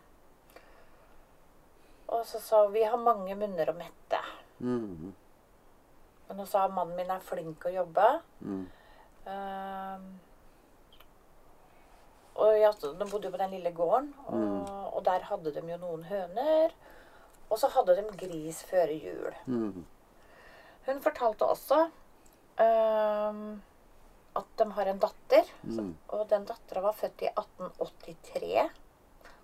Og 2.08 2.24
så 2.26 2.40
sa 2.40 2.64
hun 2.64 2.72
vi 2.72 2.82
har 2.82 2.96
mange 2.98 3.34
munner 3.36 3.70
å 3.70 3.76
mette. 3.76 4.20
Mm. 4.60 5.12
Men 6.28 6.36
hun 6.38 6.46
sa 6.46 6.66
mannen 6.68 6.96
min 6.96 7.10
er 7.10 7.20
flink 7.20 7.64
å 7.64 7.72
jobbe. 7.72 8.20
Mm. 8.42 8.66
Eh, 9.26 9.98
og 12.38 12.58
ja, 12.58 12.70
de 12.72 13.04
bodde 13.10 13.24
jo 13.28 13.30
på 13.34 13.38
den 13.38 13.50
lille 13.50 13.70
gården, 13.72 14.14
og, 14.26 14.34
Mm. 14.34 14.77
Og 14.98 15.04
der 15.06 15.26
hadde 15.30 15.52
de 15.54 15.62
jo 15.62 15.78
noen 15.78 16.02
høner. 16.08 16.74
Og 17.48 17.60
så 17.60 17.70
hadde 17.72 17.94
de 17.96 18.18
gris 18.18 18.60
før 18.66 18.90
jul. 18.92 19.36
Mm. 19.46 19.84
Hun 20.88 21.02
fortalte 21.04 21.46
også 21.46 21.78
um, 22.58 23.44
at 24.38 24.50
de 24.58 24.66
har 24.74 24.90
en 24.90 25.00
datter. 25.02 25.52
Mm. 25.62 25.94
Og 26.08 26.26
den 26.32 26.48
dattera 26.48 26.82
var 26.84 26.98
født 26.98 27.24
i 27.24 27.30
1883 27.30 28.66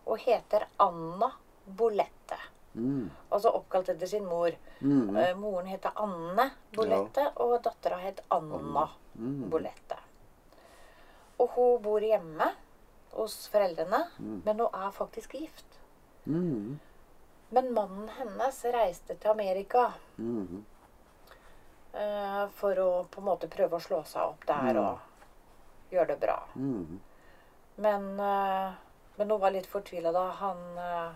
og 0.04 0.18
heter 0.20 0.66
Anna 0.84 1.30
Bolette. 1.64 2.40
Mm. 2.74 3.06
Altså 3.30 3.54
oppkalt 3.54 3.94
etter 3.94 4.10
sin 4.10 4.26
mor. 4.28 4.52
Mm. 4.80 5.14
Uh, 5.14 5.30
moren 5.38 5.70
heter 5.70 5.94
Anne 6.02 6.50
Bolette, 6.74 7.30
og 7.40 7.60
dattera 7.64 8.02
het 8.02 8.24
Anna 8.34 8.88
Mm. 9.14 9.46
Bolette. 9.46 9.94
Og 11.38 11.52
hun 11.54 11.82
bor 11.82 12.02
hjemme 12.02 12.48
hos 13.16 13.48
foreldrene, 13.48 14.02
Mm. 14.18 14.42
men 14.44 14.58
hun 14.60 14.68
er 14.74 14.90
faktisk 14.90 15.34
gift. 15.38 15.78
Mm. 16.26 16.78
Men 17.50 17.72
mannen 17.74 18.08
hennes 18.08 18.64
reiste 18.64 19.14
til 19.20 19.30
Amerika 19.30 19.92
Mm. 20.18 20.64
uh, 21.94 22.48
for 22.54 22.74
å 22.82 22.88
på 23.10 23.20
en 23.20 23.24
måte 23.28 23.48
prøve 23.50 23.76
å 23.78 23.80
slå 23.82 24.02
seg 24.06 24.22
opp 24.22 24.46
der 24.46 24.72
Mm. 24.74 24.78
og 24.78 24.98
gjøre 25.92 26.06
det 26.08 26.20
bra. 26.20 26.38
Mm. 26.56 27.00
Men, 27.76 28.20
uh, 28.20 28.72
men 29.18 29.30
hun 29.30 29.40
var 29.40 29.50
litt 29.50 29.66
fortvila 29.66 30.12
da. 30.12 30.30
Han, 30.30 30.58
uh, 30.78 31.12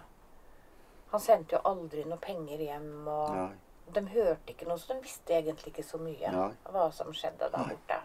han 1.10 1.20
sendte 1.20 1.56
jo 1.56 1.60
aldri 1.64 2.04
noe 2.04 2.18
penger 2.18 2.58
hjem. 2.58 3.08
og 3.08 3.30
Nei. 3.34 3.50
De 3.90 4.00
hørte 4.00 4.52
ikke 4.52 4.66
noe, 4.68 4.76
så 4.76 4.88
de 4.88 5.00
visste 5.00 5.32
egentlig 5.32 5.72
ikke 5.72 5.84
så 5.84 5.98
mye 5.98 6.30
Nei. 6.30 6.50
hva 6.68 6.90
som 6.92 7.06
skjedde 7.12 7.50
der 7.50 7.64
borte. 7.70 8.00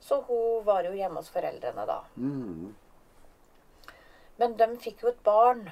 Så 0.00 0.22
hun 0.24 0.64
var 0.64 0.82
jo 0.84 0.92
hjemme 0.92 1.16
hos 1.16 1.28
foreldrene 1.28 1.86
da. 1.86 2.00
Mm. 2.16 2.74
Men 4.38 4.56
de 4.56 4.66
fikk 4.82 5.02
jo 5.02 5.08
et 5.08 5.22
barn. 5.24 5.64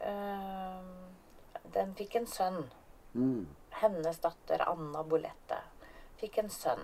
De 0.00 1.70
Den 1.74 1.94
fikk 1.94 2.16
en 2.16 2.26
sønn. 2.26 2.64
Mm. 3.14 3.46
Hennes 3.80 4.18
datter 4.20 4.62
Anna 4.68 5.02
Bolette 5.06 5.60
fikk 6.20 6.38
en 6.42 6.50
sønn. 6.50 6.82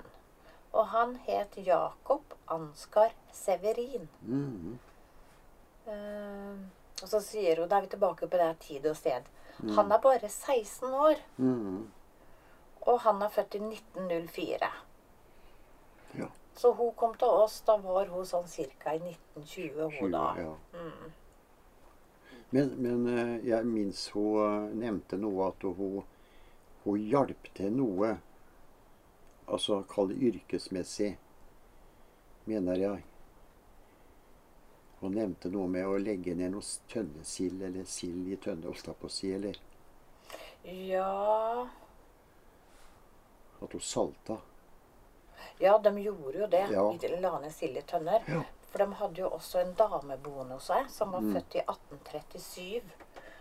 Og 0.72 0.86
han 0.92 1.16
het 1.26 1.56
Jakob 1.56 2.34
Ansgar 2.52 3.12
Severin. 3.32 4.08
Mm. 4.22 4.78
Eh, 5.86 6.54
og 7.02 7.08
så 7.10 7.20
sier 7.22 7.60
hun, 7.60 7.68
da 7.68 7.78
er 7.78 7.86
vi 7.86 7.92
tilbake 7.94 8.28
på 8.30 8.40
det 8.40 8.50
tid 8.64 8.86
og 8.90 8.96
sted. 8.96 9.26
Mm. 9.58 9.74
Han 9.76 9.92
er 9.92 9.98
bare 10.04 10.28
16 10.28 10.92
år, 10.94 11.20
Mm. 11.38 11.90
og 12.86 13.00
han 13.00 13.22
er 13.22 13.28
født 13.28 13.54
i 13.54 13.58
1904. 13.58 14.70
Ja. 16.18 16.26
Så 16.56 16.72
hun 16.72 16.92
kom 16.94 17.14
til 17.14 17.28
oss, 17.28 17.60
da 17.60 17.76
var 17.76 18.06
hun 18.06 18.24
sånn 18.24 18.46
ca. 18.48 18.94
i 18.94 18.98
1920, 18.98 19.82
hun 20.00 20.12
20, 20.12 20.36
ja. 20.40 20.54
Mm. 20.72 21.12
Men, 22.50 22.68
men 22.82 23.06
eh, 23.18 23.34
jeg 23.48 23.66
minnes 23.66 24.02
hun 24.14 24.38
eh, 24.44 24.70
nevnte 24.84 25.18
noe 25.20 25.48
at 25.50 25.66
hun, 25.78 26.02
hun 26.84 27.04
hjalp 27.10 27.50
til 27.58 27.74
noe. 27.74 28.14
Altså 29.46 29.80
kall 29.90 30.10
det 30.12 30.18
yrkesmessig, 30.30 31.12
mener 32.50 32.82
jeg. 32.82 33.04
Hun 35.00 35.14
nevnte 35.14 35.50
noe 35.52 35.68
med 35.70 35.86
å 35.86 35.98
legge 36.02 36.34
ned 36.34 36.54
noe 36.56 36.66
tønnesild 36.90 37.62
eller 37.68 37.84
sild 37.90 38.30
i 38.32 38.38
tønne, 38.46 38.66
holdt 38.70 38.88
jeg 38.90 39.00
på 39.02 39.10
å 39.10 39.16
si, 39.18 39.32
eller 39.38 39.58
Ja, 40.66 41.68
at 43.60 43.72
hun 43.72 43.80
salta. 43.80 44.38
ja, 45.58 45.78
de 45.78 45.92
gjorde 46.02 46.38
jo 46.38 46.46
det. 46.46 46.66
Ja. 46.72 46.86
De 47.00 47.08
la 47.20 47.38
ned 47.40 47.52
sild 47.54 47.76
i 47.76 47.82
tønner. 47.82 48.22
Ja. 48.26 48.42
For 48.76 48.84
de 48.84 48.92
hadde 48.98 49.20
jo 49.22 49.28
også 49.32 49.60
en 49.62 49.70
dame 49.78 50.16
boende 50.20 50.52
hos 50.58 50.66
seg 50.68 50.90
som 50.92 51.12
var 51.12 51.20
Mm. 51.24 51.32
født 51.34 51.54
i 51.56 51.62
1837. 51.64 52.82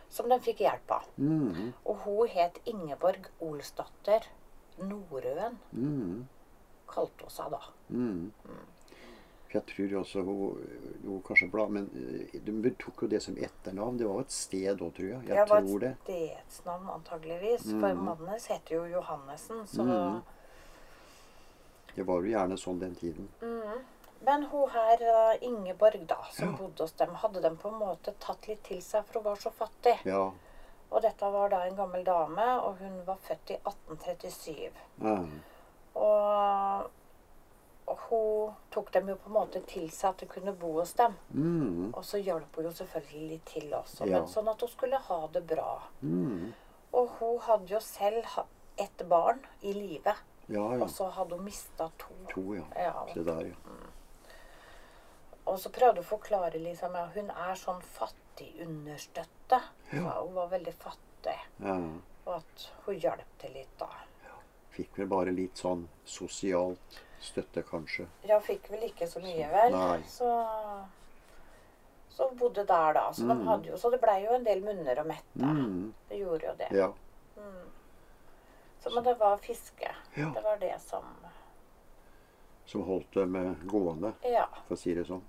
Som 0.10 0.30
de 0.30 0.38
fikk 0.40 0.60
hjelp 0.60 0.92
av. 0.92 1.04
Mm. 1.18 1.74
Og 1.86 1.96
hun 2.06 2.28
het 2.28 2.60
Ingeborg 2.66 3.26
Olsdatter 3.42 4.22
Norøen, 4.78 5.58
Mm. 5.74 6.28
kalte 6.88 7.22
hun 7.24 7.30
seg 7.30 7.52
da. 7.52 7.60
Mm. 7.90 8.32
Jeg 9.54 9.66
tror 9.66 10.00
også 10.00 10.24
hun, 10.24 10.58
hun 11.06 11.22
kanskje 11.22 11.52
bla, 11.52 11.68
men 11.68 11.90
eh, 11.96 12.40
de 12.40 12.72
tok 12.80 13.02
jo 13.04 13.08
det 13.08 13.22
som 13.24 13.36
etternavn. 13.36 13.98
Det 13.98 14.08
var 14.08 14.20
et 14.22 14.32
sted 14.32 14.78
òg, 14.80 14.94
tror 14.94 15.08
jeg. 15.10 15.28
Jeg 15.28 15.38
Det 15.38 15.50
var 15.50 15.62
tror 15.62 15.80
det. 15.80 15.90
et 15.92 15.98
stedsnavn 16.04 16.90
antageligvis. 16.90 17.64
For 17.72 17.94
mannen 17.94 18.28
hennes 18.28 18.48
heter 18.48 18.76
jo 18.76 18.86
Johannessen. 18.86 19.66
Så 19.68 19.84
Mhm. 19.84 20.22
Det 21.96 22.06
var 22.06 22.16
jo 22.22 22.28
gjerne 22.32 22.58
sånn 22.58 22.80
den 22.80 22.96
tiden. 22.96 23.28
Mhm. 23.42 23.80
Men 24.26 24.44
hun 24.52 24.70
her, 24.74 25.02
eh, 25.02 25.44
Ingeborg, 25.46 26.08
da, 26.10 26.18
som 26.32 26.52
Ja. 26.52 26.58
bodde 26.58 26.84
hos 26.84 26.92
dem, 26.98 27.14
hadde 27.16 27.42
dem 27.42 27.58
på 27.58 27.70
en 27.70 27.80
måte 27.80 28.14
tatt 28.20 28.48
litt 28.48 28.64
til 28.64 28.82
seg, 28.82 29.06
for 29.06 29.20
hun 29.20 29.24
var 29.24 29.36
så 29.36 29.52
fattig. 29.54 30.00
Ja. 30.06 30.32
Og 30.92 31.02
dette 31.02 31.30
var 31.34 31.50
da 31.50 31.64
en 31.66 31.76
gammel 31.76 32.04
dame, 32.04 32.46
og 32.64 32.78
hun 32.80 33.02
var 33.06 33.18
født 33.22 33.52
i 33.52 33.58
1837. 33.66 34.72
Mm. 35.02 35.42
Og, 35.96 36.90
og 37.88 37.98
hun 38.10 38.54
tok 38.74 38.92
dem 38.96 39.10
jo 39.10 39.16
på 39.22 39.30
en 39.30 39.36
måte 39.38 39.62
til 39.70 39.90
seg 39.94 40.10
at 40.14 40.24
hun 40.26 40.30
kunne 40.34 40.54
bo 40.60 40.74
hos 40.80 40.94
dem. 40.98 41.16
Mm. 41.34 41.92
Og 41.94 42.04
så 42.06 42.18
hjalp 42.24 42.56
hun 42.56 42.66
jo 42.70 42.72
selvfølgelig 42.72 43.30
litt 43.30 43.46
til 43.46 43.74
også, 43.78 44.06
Ja. 44.10 44.20
men 44.20 44.28
sånn 44.32 44.50
at 44.52 44.62
hun 44.66 44.70
skulle 44.70 44.98
ha 45.10 45.20
det 45.34 45.46
bra. 45.48 45.82
Mm. 46.02 46.54
Og 46.94 47.10
hun 47.20 47.40
hadde 47.46 47.68
jo 47.76 47.80
selv 47.80 48.26
ett 48.78 49.04
barn 49.10 49.40
i 49.62 49.74
live, 49.74 50.16
Ja, 50.48 50.62
ja. 50.76 50.84
og 50.84 50.90
så 50.90 51.10
hadde 51.12 51.36
hun 51.36 51.46
mista 51.46 51.90
to. 51.98 52.14
To, 52.30 52.54
ja. 52.54 52.64
Ja. 52.76 53.06
Se 53.14 53.24
der, 53.24 53.46
ja. 53.52 53.56
Og 55.46 55.60
så 55.62 55.70
prøvde 55.70 56.02
hun 56.02 56.06
å 56.06 56.10
forklare 56.10 56.60
liksom, 56.60 56.96
at 56.98 57.14
hun 57.16 57.30
er 57.30 57.56
sånn 57.60 57.82
fattig 57.86 58.50
understøtte. 58.66 59.60
Ja, 59.94 60.16
hun 60.24 60.34
var 60.34 60.48
veldig 60.52 60.74
fattig, 60.74 61.36
ja. 61.62 61.76
og 62.26 62.32
at 62.40 62.64
hun 62.88 62.98
hjalp 63.00 63.36
til 63.42 63.54
litt 63.54 63.76
da. 63.80 63.90
Fikk 64.76 64.98
vel 65.00 65.08
bare 65.08 65.32
litt 65.32 65.56
sånn 65.62 65.86
sosialt 66.04 66.98
støtte, 67.24 67.62
kanskje. 67.64 68.08
Ja, 68.28 68.40
fikk 68.44 68.68
vel 68.74 68.82
ikke 68.90 69.08
så 69.08 69.22
mye, 69.24 69.46
vel. 69.54 69.78
Så, 70.12 70.28
så 72.10 72.28
bodde 72.36 72.66
der, 72.68 72.94
da. 72.98 73.06
Så, 73.14 73.22
de 73.30 73.34
Mm. 73.38 73.48
hadde 73.48 73.70
jo, 73.70 73.78
så 73.78 73.90
det 73.92 74.02
blei 74.02 74.18
jo 74.26 74.34
en 74.36 74.44
del 74.44 74.62
munner 74.66 75.00
å 75.00 75.06
mette. 75.08 75.40
Mm. 75.46 75.94
Det 76.10 76.18
gjorde 76.20 76.46
jo 76.50 76.56
det. 76.60 76.68
Ja. 76.76 76.90
Mm. 77.38 77.70
Så, 78.84 78.92
men 78.96 79.04
det 79.04 79.16
var 79.20 79.38
fiske. 79.38 79.96
Ja. 80.16 80.30
Det 80.36 80.44
var 80.44 80.58
det 80.58 80.76
som 80.82 81.06
Som 82.66 82.82
holdt 82.84 83.14
dem 83.14 83.36
eh, 83.36 83.54
gående, 83.70 84.14
Ja. 84.24 84.48
for 84.68 84.74
å 84.76 84.78
si 84.80 84.94
det 84.94 85.06
sånn. 85.06 85.22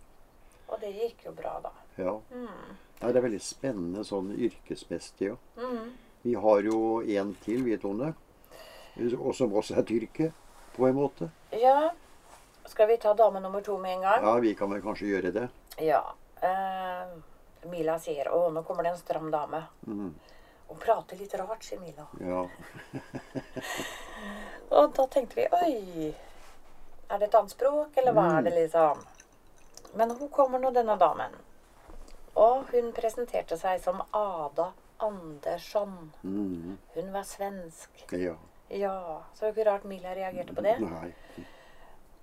Og 0.69 0.81
det 0.81 0.91
gikk 0.97 1.27
jo 1.29 1.33
bra, 1.37 1.59
da. 1.63 1.73
Ja. 1.97 2.15
Mm. 2.31 2.77
Nei, 3.01 3.13
det 3.13 3.21
er 3.21 3.27
veldig 3.27 3.43
spennende 3.45 4.05
sånn 4.07 4.33
yrkesmessig 4.35 5.31
òg. 5.35 5.53
Mm. 5.61 5.93
Vi 6.27 6.35
har 6.43 6.67
jo 6.67 6.81
en 7.03 7.35
til, 7.45 7.63
vi, 7.67 7.77
Tone. 7.79 8.15
Og 9.21 9.33
som 9.37 9.53
også 9.55 9.77
er 9.79 9.87
tyrker, 9.87 10.33
på 10.77 10.89
en 10.89 10.97
måte. 10.97 11.31
Ja. 11.55 11.93
Skal 12.67 12.89
vi 12.91 12.97
ta 12.99 13.13
dame 13.15 13.41
nummer 13.41 13.63
to 13.63 13.77
med 13.79 13.99
en 13.99 14.07
gang? 14.09 14.25
Ja, 14.25 14.35
vi 14.43 14.55
kan 14.59 14.73
vel 14.73 14.83
kanskje 14.83 15.11
gjøre 15.13 15.33
det. 15.33 15.49
Ja. 15.79 16.03
Eh, 16.43 17.13
Mila 17.71 17.99
sier 17.99 18.29
'Å, 18.29 18.51
nå 18.53 18.63
kommer 18.63 18.83
det 18.83 18.91
en 18.91 18.99
stram 18.99 19.31
dame'. 19.31 19.63
Mm. 19.87 20.15
Hun 20.69 20.79
prater 20.79 21.17
litt 21.17 21.35
rart, 21.35 21.63
sier 21.65 21.81
Mila. 21.81 22.07
Ja. 22.21 22.49
Og 24.77 24.95
da 24.95 25.07
tenkte 25.07 25.37
vi 25.37 25.47
'Oi, 25.47 26.15
er 27.11 27.19
det 27.19 27.29
et 27.29 27.35
annet 27.35 27.55
språk, 27.55 27.97
eller 27.97 28.13
hva 28.13 28.27
er 28.39 28.43
det', 28.43 28.57
liksom? 28.57 29.05
Men 29.97 30.11
hun 30.19 30.29
kommer 30.29 30.59
nå, 30.63 30.71
denne 30.77 30.97
damen. 31.01 31.33
Og 32.37 32.67
hun 32.73 32.91
presenterte 32.93 33.57
seg 33.57 33.81
som 33.81 34.03
Ada 34.13 34.71
Andersson. 35.01 36.13
Mm. 36.23 36.77
Hun 36.95 37.13
var 37.15 37.23
svensk. 37.29 38.05
ja. 38.13 38.35
Ja, 38.69 39.23
så 39.35 39.45
det 39.45 39.53
var 39.53 39.53
ikke 39.61 39.65
rart 39.71 39.85
Mila 39.87 40.11
reagerte 40.19 40.53
på 40.57 40.63
det. 40.65 40.73
Nei. 40.83 41.13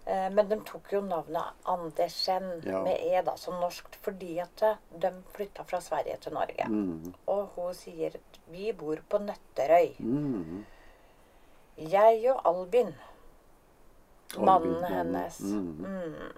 Eh, 0.05 0.25
Men 0.35 0.49
de 0.49 0.57
tok 0.67 0.89
jo 0.91 0.99
navnet 1.01 1.53
Andersen 1.71 2.49
Ja. 2.67 2.81
med 2.83 2.99
E 2.99 3.21
da, 3.23 3.37
som 3.37 3.53
norskt, 3.61 3.95
fordi 4.03 4.39
at 4.43 4.61
eh, 4.61 4.75
de 4.99 5.11
flytta 5.31 5.63
fra 5.63 5.79
Sverige 5.81 6.17
til 6.19 6.33
Norge. 6.35 6.65
Mm. 6.67 7.13
Og 7.31 7.45
hun 7.55 7.73
sier 7.73 8.17
at 8.19 8.39
vi 8.51 8.73
bor 8.73 8.99
på 9.09 9.21
Nøtterøy. 9.23 9.95
Mm. 9.99 10.65
Jeg 11.77 12.27
og 12.35 12.41
Albin, 12.45 12.91
Albin, 14.37 14.45
mannen 14.45 14.81
mannen. 14.81 15.15
hennes, 15.15 15.39
Mm. 15.39 16.33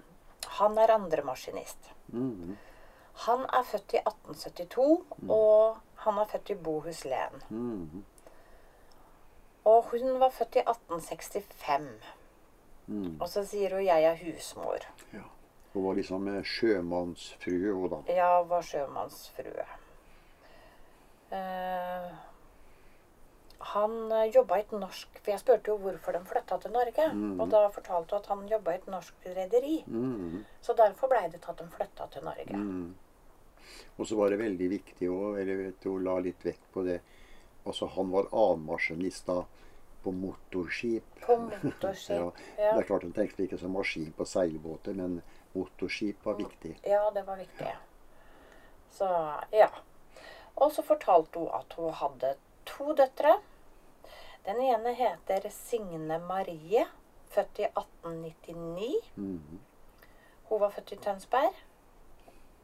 Mm, 0.56 0.58
han 0.58 0.78
er 0.78 0.94
andremaskinist. 0.94 1.92
Mm. 2.08 2.56
Han 3.26 3.46
er 3.52 3.62
født 3.64 3.94
i 3.94 4.02
1872, 4.02 5.30
og 5.30 5.76
han 6.04 6.18
er 6.18 6.28
født 6.32 6.50
i 6.50 6.54
Bohuslän. 6.54 7.42
Mm. 7.48 8.04
Og 9.64 9.84
hun 9.90 10.20
var 10.20 10.30
født 10.30 10.56
i 10.56 10.64
1865. 10.64 11.88
Mm. 12.86 13.16
Og 13.20 13.28
så 13.28 13.44
sier 13.44 13.74
hun 13.74 13.84
'jeg 13.84 14.04
er 14.04 14.16
husmor'. 14.16 14.86
Ja. 15.12 15.24
Hun 15.72 15.84
var 15.84 15.94
liksom 15.94 16.28
eh, 16.28 16.44
sjømannsfrue, 16.44 17.72
hun 17.72 17.90
da. 17.90 17.96
hun 18.40 18.48
var 18.48 18.62
sjømannsfrue. 18.62 19.66
Eh, 21.30 22.12
han 23.72 23.96
uh, 24.12 24.24
jobba 24.34 24.58
i 24.58 24.64
et 24.64 24.72
norsk 24.76 25.18
For 25.22 25.32
jeg 25.32 25.42
spurte 25.42 25.72
jo 25.72 25.76
hvorfor 25.82 26.14
de 26.16 26.20
flytta 26.28 26.58
til 26.62 26.74
Norge. 26.74 27.08
Mm. 27.12 27.40
Og 27.40 27.50
da 27.52 27.64
fortalte 27.74 28.14
hun 28.14 28.22
at 28.22 28.30
han 28.32 28.46
jobba 28.50 28.74
i 28.74 28.80
et 28.80 28.88
norsk 28.92 29.26
rederi. 29.38 29.80
Mm. 29.86 30.44
Så 30.62 30.76
derfor 30.78 31.10
blei 31.12 31.26
det 31.32 31.42
til 31.42 31.54
at 31.54 31.60
de 31.62 31.68
flytta 31.74 32.08
til 32.14 32.26
Norge. 32.26 32.62
Mm. 32.62 32.94
Og 33.96 34.06
så 34.06 34.16
var 34.18 34.30
det 34.30 34.38
veldig 34.38 34.70
viktig 34.70 35.08
du, 35.08 35.90
hun 35.90 36.04
la 36.04 36.18
litt 36.22 36.44
vekt 36.46 36.66
på 36.72 36.84
det. 36.86 37.00
Altså, 37.66 37.88
han 37.96 38.12
var 38.12 38.28
annenmaskinist 38.30 39.26
da 39.26 39.40
på 40.06 40.12
motorskip. 40.12 41.20
På 41.26 41.36
motorskip. 41.36 42.10
Ja, 42.16 42.30
ja. 42.58 42.72
Det 42.72 42.84
er 42.84 42.86
klart 42.86 43.02
Han 43.02 43.12
tenkte 43.12 43.42
ikke 43.42 43.58
som 43.58 43.74
maskin 43.74 44.12
på 44.14 44.24
seilbåter, 44.24 44.94
men 44.94 45.18
motorskip 45.56 46.24
var 46.24 46.38
viktig. 46.38 46.76
Ja, 46.86 47.10
det 47.10 47.26
var 47.26 47.40
viktig. 47.40 47.72
Så 48.94 49.08
ja. 49.52 49.70
Og 50.54 50.72
så 50.72 50.82
fortalte 50.86 51.42
hun 51.42 51.50
at 51.52 51.74
hun 51.76 51.92
hadde 51.92 52.36
to 52.70 52.94
døtre. 52.94 53.34
Den 54.46 54.60
ene 54.62 54.92
heter 54.94 55.48
Signe 55.50 56.18
Marie, 56.22 56.84
født 57.34 57.58
i 57.58 57.66
1899. 57.66 59.00
Mm. 59.16 59.60
Hun 60.48 60.60
var 60.60 60.70
født 60.70 60.92
i 60.92 60.96
Tønsberg. 61.02 61.54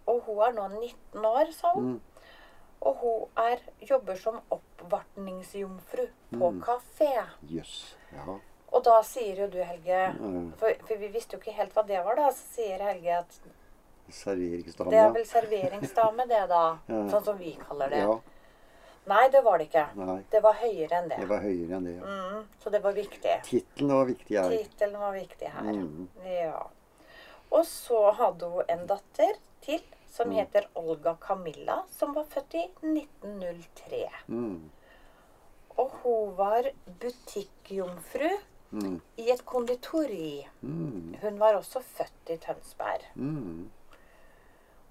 Og 0.07 0.21
hun 0.27 0.39
er 0.47 0.53
nå 0.57 0.69
19 0.69 1.25
år, 1.27 1.51
sa 1.55 1.73
hun. 1.75 1.85
Mm. 1.85 2.01
Og 2.83 2.97
hun 3.03 3.29
er, 3.39 3.61
jobber 3.91 4.17
som 4.19 4.41
oppvartningsjomfru 4.51 6.07
på 6.39 6.51
Mm. 6.51 6.63
kafé. 6.63 7.11
Yes. 7.51 7.97
Ja. 8.13 8.39
Og 8.73 8.85
da 8.85 9.03
sier 9.03 9.37
jo 9.43 9.47
du, 9.51 9.59
Helge 9.63 10.13
Mm. 10.19 10.53
for, 10.57 10.71
for 10.87 10.97
vi 10.97 11.09
visste 11.09 11.35
jo 11.37 11.39
ikke 11.41 11.53
helt 11.53 11.75
hva 11.75 11.83
det 11.87 12.05
var, 12.05 12.15
da. 12.17 12.31
Så 12.31 12.55
sier 12.55 12.79
Helge 12.83 13.19
at 13.19 13.41
Serveringsdame. 14.09 14.91
det 14.91 14.99
er 14.99 15.11
vel 15.13 15.27
serveringsdame, 15.27 16.27
det, 16.29 16.49
da. 16.49 16.79
Ja. 16.89 17.03
Sånn 17.09 17.25
som 17.25 17.39
vi 17.39 17.53
kaller 17.69 17.89
det. 17.91 17.99
Ja. 17.99 18.19
Nei, 19.11 19.29
det 19.35 19.41
var 19.45 19.59
det 19.59 19.65
ikke. 19.71 19.87
Nei. 19.99 20.19
Det 20.31 20.41
var 20.45 20.55
høyere 20.61 20.99
enn 21.01 21.09
det. 21.11 21.17
Det 21.21 21.29
var 21.29 21.41
høyere 21.43 21.77
enn 21.79 21.85
det. 21.89 21.95
Ja. 21.97 22.03
Mm, 22.07 22.45
så 22.63 22.71
det 22.71 22.81
var 22.85 22.93
viktig. 22.95 23.33
Tittelen 23.49 23.91
var 23.97 24.05
viktig 24.07 24.37
her. 24.39 24.51
Tittelen 24.51 25.01
var 25.01 25.13
viktig 25.17 25.49
her. 25.57 25.73
Mm. 25.73 26.09
Ja. 26.29 26.61
Og 27.51 27.67
så 27.67 28.05
hadde 28.21 28.49
hun 28.53 28.63
en 28.69 28.87
datter 28.87 29.35
til 29.61 29.83
som 30.13 30.29
Mm. 30.29 30.35
heter 30.37 30.67
Olga 30.77 31.17
Camilla, 31.21 31.83
som 31.91 32.15
var 32.15 32.25
født 32.25 32.55
i 32.55 32.69
1903. 32.83 34.09
Mm. 34.29 34.71
Og 35.79 35.91
hun 36.03 36.37
var 36.37 36.71
butikkjomfru 36.87 38.31
Mm. 38.73 39.01
i 39.19 39.31
et 39.31 39.45
konditori. 39.45 40.49
Mm. 40.63 41.17
Hun 41.21 41.39
var 41.39 41.55
også 41.55 41.81
født 41.83 42.31
i 42.31 42.37
Tønsberg. 42.39 43.03
Mm. 43.17 43.71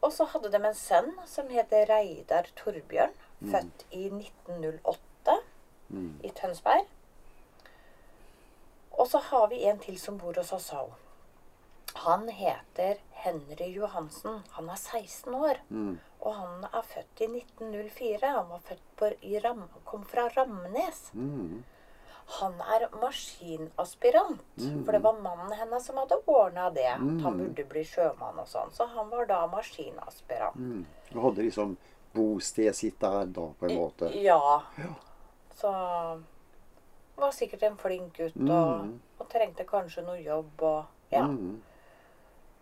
Og 0.04 0.12
så 0.13 0.26
hadde 0.26 0.52
de 0.52 0.58
en 0.67 0.74
sønn 0.74 1.12
som 1.26 1.47
heter 1.50 1.86
Reidar 1.89 2.45
Torbjørn. 2.56 3.10
Født 3.41 3.86
i 3.91 4.10
1908 4.10 5.38
Mm. 5.89 6.19
i 6.23 6.30
Tønsberg. 6.30 6.86
Og 8.99 9.08
så 9.08 9.17
har 9.19 9.47
vi 9.47 9.63
en 9.67 9.80
til 9.80 9.97
som 9.99 10.17
bor 10.17 10.34
hos 10.38 10.54
oss, 10.54 10.69
òg. 10.71 10.91
Han 12.06 12.30
heter 12.30 12.95
Henry 13.23 13.67
Johansen. 13.75 14.39
Han 14.51 14.69
er 14.69 14.75
16 14.80 15.34
år, 15.36 15.58
Mm. 15.69 15.99
og 16.21 16.36
han 16.36 16.63
er 16.73 16.82
født 16.82 17.21
i 17.21 17.27
1904. 17.27 18.27
Han 18.27 18.49
var 18.49 18.60
født 18.60 18.82
på, 18.97 19.12
i 19.21 19.39
Ram, 19.39 19.63
kom 19.86 20.04
fra 20.06 20.30
Ramnes. 20.38 21.12
Mm. 21.13 21.63
Han 22.39 22.54
er 22.62 22.88
maskinaspirant, 23.01 24.39
Mm. 24.58 24.86
for 24.86 24.91
det 24.91 25.01
var 25.04 25.19
mannen 25.21 25.51
hennes 25.51 25.86
som 25.86 25.97
hadde 25.97 26.21
ordna 26.27 26.69
det. 26.69 26.86
At 26.86 26.97
han 26.99 27.19
Mm. 27.38 27.38
burde 27.54 27.65
bli 27.69 27.84
sjømann 27.84 28.39
og 28.39 28.47
sånn. 28.47 28.71
Så 28.71 28.88
han 28.88 29.10
var 29.10 29.25
da 29.25 29.47
maskinaspirant. 29.47 30.56
Mm. 30.56 30.86
Og 31.15 31.23
hadde 31.23 31.43
liksom 31.43 31.77
bostedet 32.13 32.76
sitt 32.76 33.00
der 33.00 33.26
da, 33.26 33.47
på 33.60 33.69
en 33.69 33.78
måte. 33.78 34.10
Ja. 34.21 34.38
Ja. 34.78 34.93
Så 35.56 35.71
var 37.15 37.32
sikkert 37.36 37.63
en 37.63 37.78
flink 37.78 38.17
gutt 38.17 38.36
og, 38.38 38.86
Mm. 38.86 39.00
og 39.19 39.30
trengte 39.30 39.65
kanskje 39.65 40.04
noe 40.06 40.21
jobb 40.24 40.62
og 40.62 40.86
Ja. 41.12 41.26
Mm. 41.28 41.62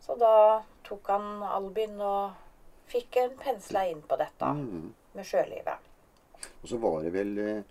Så 0.01 0.15
da 0.17 0.63
tok 0.83 1.07
han 1.07 1.43
Albin 1.43 1.99
og 2.01 2.31
fikk 2.89 3.17
en 3.17 3.37
pensla 3.37 3.83
inn 3.91 4.01
på 4.01 4.17
dette 4.17 4.45
Mm. 4.53 4.93
med 5.13 5.25
sjølivet. 5.25 5.77
Og 6.63 6.69
så 6.69 6.77
var 6.79 7.01
det 7.03 7.13
vel 7.13 7.37
eh, 7.39 7.63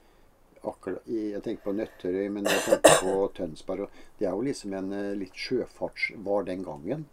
akkurat 0.64 1.02
Jeg 1.06 1.42
tenker 1.42 1.62
på 1.64 1.72
Nøtterøy, 1.74 2.28
men 2.30 2.44
jeg 2.44 2.60
tenker 2.60 3.00
på 3.02 3.32
Tønsberg. 3.34 3.80
Og 3.80 3.90
det 4.18 4.26
er 4.26 4.30
jo 4.30 4.40
liksom 4.42 4.74
en 4.74 4.92
eh, 4.92 5.14
litt 5.16 5.34
sjøfartsvar 5.34 6.44
den 6.46 6.64
gangen. 6.64 7.08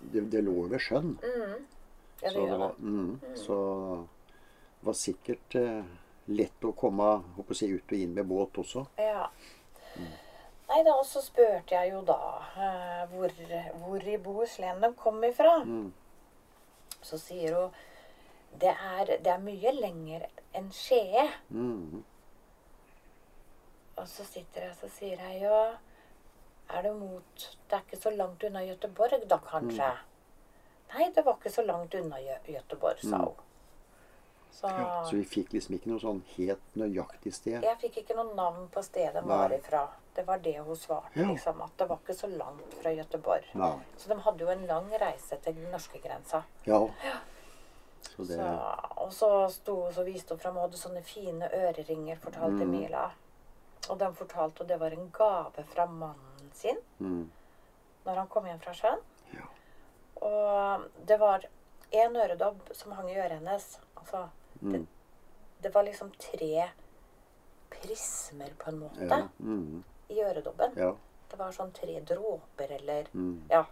Det, 0.00 0.30
det 0.30 0.44
lå 0.44 0.68
ved 0.68 0.80
sjøen. 0.80 1.18
Mm. 1.22 1.66
Ja, 2.24 2.30
det 2.30 2.34
så, 2.34 2.46
det 2.46 2.58
var, 2.58 2.74
mm, 2.78 3.20
så 3.36 3.56
det 4.80 4.86
var 4.86 4.96
sikkert 4.96 5.54
eh, 5.60 5.90
lett 6.32 6.64
å 6.64 6.72
komme 6.72 7.10
jeg, 7.52 7.74
ut 7.76 7.92
og 7.92 7.98
inn 7.98 8.14
med 8.16 8.28
båt 8.30 8.60
også. 8.62 8.86
Ja. 8.96 9.26
Nei 10.64 10.78
da, 10.86 10.94
og 10.96 11.04
så 11.04 11.20
spurte 11.20 11.76
jeg 11.76 11.92
jo 11.92 12.00
da 12.08 12.16
eh, 12.56 13.02
hvor, 13.12 13.34
hvor 13.82 14.08
i 14.08 14.16
Bohuslän 14.16 14.80
de 14.80 14.90
kom 14.96 15.20
ifra. 15.28 15.58
Mm. 15.68 15.92
Så 17.04 17.20
sier 17.20 17.58
hun 17.58 17.76
det 18.62 18.70
er, 18.70 19.16
det 19.20 19.30
er 19.32 19.40
mye 19.42 19.72
lenger 19.74 20.24
enn 20.54 20.70
Skie. 20.72 21.26
Mm. 21.50 22.04
Og 23.98 24.08
så 24.08 24.24
sitter 24.26 24.68
jeg 24.68 24.76
så 24.78 24.90
sier 24.96 25.20
jeg 25.28 25.42
ja, 25.42 25.60
er 26.72 26.86
det 26.86 26.94
mot 26.96 27.46
Det 27.68 27.76
er 27.76 27.84
ikke 27.84 28.00
så 28.00 28.12
langt 28.14 28.44
unna 28.46 28.64
Gøteborg 28.64 29.26
da, 29.28 29.38
kanskje? 29.50 29.90
Nei, 30.92 31.10
det 31.14 31.24
var 31.24 31.34
ikke 31.40 31.50
så 31.50 31.62
langt 31.66 31.94
unna 31.94 32.16
Gø- 32.16 32.44
Göteborg, 32.46 33.00
sa 33.00 33.16
Mm. 33.16 33.24
hun. 33.24 33.34
Så 34.52 34.68
Ja, 34.68 35.04
så 35.04 35.16
vi 35.16 35.24
fikk 35.24 35.52
liksom 35.52 35.74
ikke 35.74 35.86
noe 35.90 35.98
sånn 35.98 36.22
helt 36.36 36.60
nøyaktig 36.76 37.32
sted. 37.34 37.62
jeg 37.62 37.78
fikk 37.78 37.96
ikke 38.04 38.14
noe 38.14 38.34
navn 38.34 38.68
på 38.68 38.82
stedet 38.84 39.14
de 39.14 39.28
var 39.28 39.48
ifra. 39.50 39.88
Det 40.14 40.24
var 40.26 40.38
det 40.38 40.56
hun 40.64 40.76
svarte, 40.76 41.10
Ja. 41.16 41.26
liksom. 41.26 41.60
At 41.64 41.76
det 41.76 41.88
var 41.88 41.96
ikke 41.96 42.14
så 42.14 42.28
langt 42.38 42.74
fra 42.74 42.90
Göteborg. 42.90 43.42
Nei. 43.54 43.80
Så 43.98 44.08
de 44.08 44.14
hadde 44.20 44.38
jo 44.40 44.48
en 44.48 44.66
lang 44.66 44.90
reise 45.00 45.36
til 45.42 45.54
den 45.54 45.70
norske 45.72 45.98
grensa. 46.00 46.44
Ja. 46.66 46.86
Så 48.16 48.18
det 48.28 48.36
Så, 48.36 48.76
og 48.96 49.10
så 49.12 49.50
sto 49.50 49.90
så 49.90 50.04
viste 50.04 50.28
hun 50.30 50.38
fram 50.38 50.56
og 50.56 50.62
hadde 50.70 50.76
sånne 50.78 51.02
fine 51.02 51.48
øreringer, 51.52 52.16
fortalte 52.18 52.64
Mm. 52.64 52.70
Mila. 52.70 53.10
Og 53.90 53.98
de 53.98 54.12
fortalte 54.14 54.60
at 54.60 54.68
det 54.68 54.78
var 54.80 54.90
en 54.92 55.10
gave 55.10 55.64
fra 55.64 55.86
mannen 55.86 56.50
sin 56.52 56.76
mm. 57.00 57.28
når 58.06 58.14
han 58.14 58.28
kom 58.28 58.44
hjem 58.44 58.60
fra 58.60 58.72
sjøen. 58.72 59.00
Ja. 59.34 59.40
Og 60.22 60.84
det 61.06 61.16
var 61.20 61.44
én 61.92 62.16
øredobb 62.16 62.60
som 62.72 62.92
hang 62.92 63.10
i 63.10 63.18
øret 63.18 63.38
hennes. 63.38 63.78
Altså, 63.96 64.28
Mm. 64.62 64.86
det 65.62 65.74
var 65.74 65.82
liksom 65.82 66.10
tre 66.18 66.68
prismer, 67.70 68.50
på 68.58 68.70
en 68.70 68.78
måte, 68.78 69.04
Ja. 69.08 69.28
Mm. 69.40 69.84
i 70.08 70.20
øredobben. 70.22 70.72
ja. 70.76 70.94
Det 71.30 71.38
var 71.38 71.50
sånn 71.52 71.72
tre 71.72 72.00
dråper 72.00 72.70
eller 72.70 73.04
Mm. 73.14 73.42
Ja. 73.50 73.64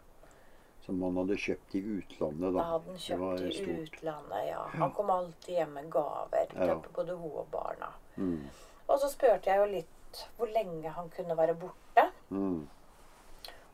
Som 0.81 0.99
man 0.99 1.15
hadde 1.17 1.37
kjøpt 1.37 1.75
i 1.75 1.81
utlandet, 1.81 2.53
Da 2.55 2.63
hadde 2.63 2.85
han 2.87 2.97
Det 2.97 3.19
var 3.19 3.37
kjøpt 3.37 3.47
i 3.51 3.53
stort. 3.53 3.93
utlandet, 3.93 4.47
ja. 4.49 4.63
Han 4.73 4.93
kom 4.93 5.11
alltid 5.11 5.55
hjem 5.57 5.73
med 5.75 5.91
gaver 5.91 6.47
til 6.49 6.93
både 6.93 7.17
hun 7.17 7.31
og 7.39 7.47
barna. 7.53 7.93
Mm. 8.17 8.49
Og 8.89 8.99
så 8.99 9.09
spurte 9.09 9.45
jeg 9.47 9.59
jo 9.59 9.65
litt 9.77 10.29
hvor 10.39 10.47
lenge 10.53 10.89
han 10.91 11.09
kunne 11.11 11.37
være 11.37 11.55
borte. 11.55 12.11
Mm. 12.31 12.69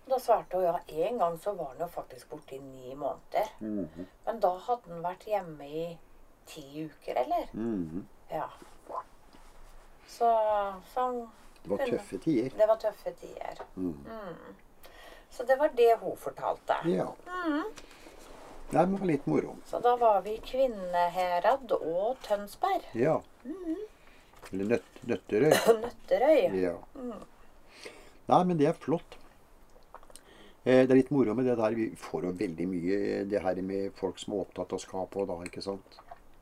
Da 0.08 0.18
svarte 0.20 0.56
hun 0.56 0.64
ja, 0.64 0.78
en 0.86 1.18
gang 1.18 1.38
så 1.38 1.52
var 1.52 1.74
han 1.74 1.82
jo 1.84 1.88
faktisk 1.92 2.30
borte 2.30 2.56
i 2.56 2.60
ni 2.60 2.94
måneder. 2.94 3.50
Mm. 3.60 4.06
Men 4.24 4.40
da 4.40 4.54
hadde 4.66 4.88
han 4.92 5.02
vært 5.04 5.26
hjemme 5.28 5.68
i 5.68 5.84
ti 6.48 6.64
uker, 6.86 7.20
eller? 7.24 7.50
Mm. 7.52 8.06
Ja. 8.32 8.48
Så, 10.08 10.30
så 10.94 11.28
Det 11.62 11.70
var 11.70 11.84
tøffe 11.86 12.18
tider. 12.18 12.56
Det 12.56 12.66
var 12.68 12.80
tøffe 12.80 13.12
tider. 13.20 13.60
Mm. 13.76 13.92
Mm. 14.06 14.54
Så 15.30 15.44
det 15.44 15.58
var 15.60 15.68
det 15.76 15.98
hun 16.00 16.16
fortalte. 16.16 16.80
Ja. 16.88 17.10
Mm. 17.26 17.64
Det 18.70 18.86
var 18.86 19.06
litt 19.06 19.26
moro. 19.26 19.56
Så 19.66 19.80
da 19.84 19.96
var 19.96 20.22
vi 20.24 20.38
i 20.38 20.40
Kvinneherad 20.44 21.72
og 21.72 22.16
Tønsberg. 22.24 22.88
Ja. 22.92 23.20
Eller 24.52 24.64
Nøt 24.64 25.04
Nøtterøy. 25.08 25.52
Nøtterøy. 25.82 26.42
Ja. 26.62 26.74
Mm. 26.94 27.22
Nei, 28.28 28.42
men 28.44 28.58
det 28.60 28.68
er 28.72 28.76
flott. 28.76 29.17
Eh, 30.68 30.82
Det 30.86 30.92
er 30.92 30.98
litt 31.00 31.10
moro 31.14 31.34
med 31.34 31.46
det 31.48 31.54
der. 31.56 31.74
Vi 31.78 31.86
får 31.96 32.26
jo 32.28 32.32
veldig 32.42 32.66
mye 32.68 32.98
det 33.30 33.40
her 33.44 33.60
med 33.64 33.92
folk 33.96 34.18
som 34.20 34.34
er 34.36 34.42
opptatt 34.44 34.74
av 34.76 34.82
skape 34.82 35.22
og 35.22 35.28
da, 35.30 35.36
ikke 35.48 35.62
sant. 35.64 35.98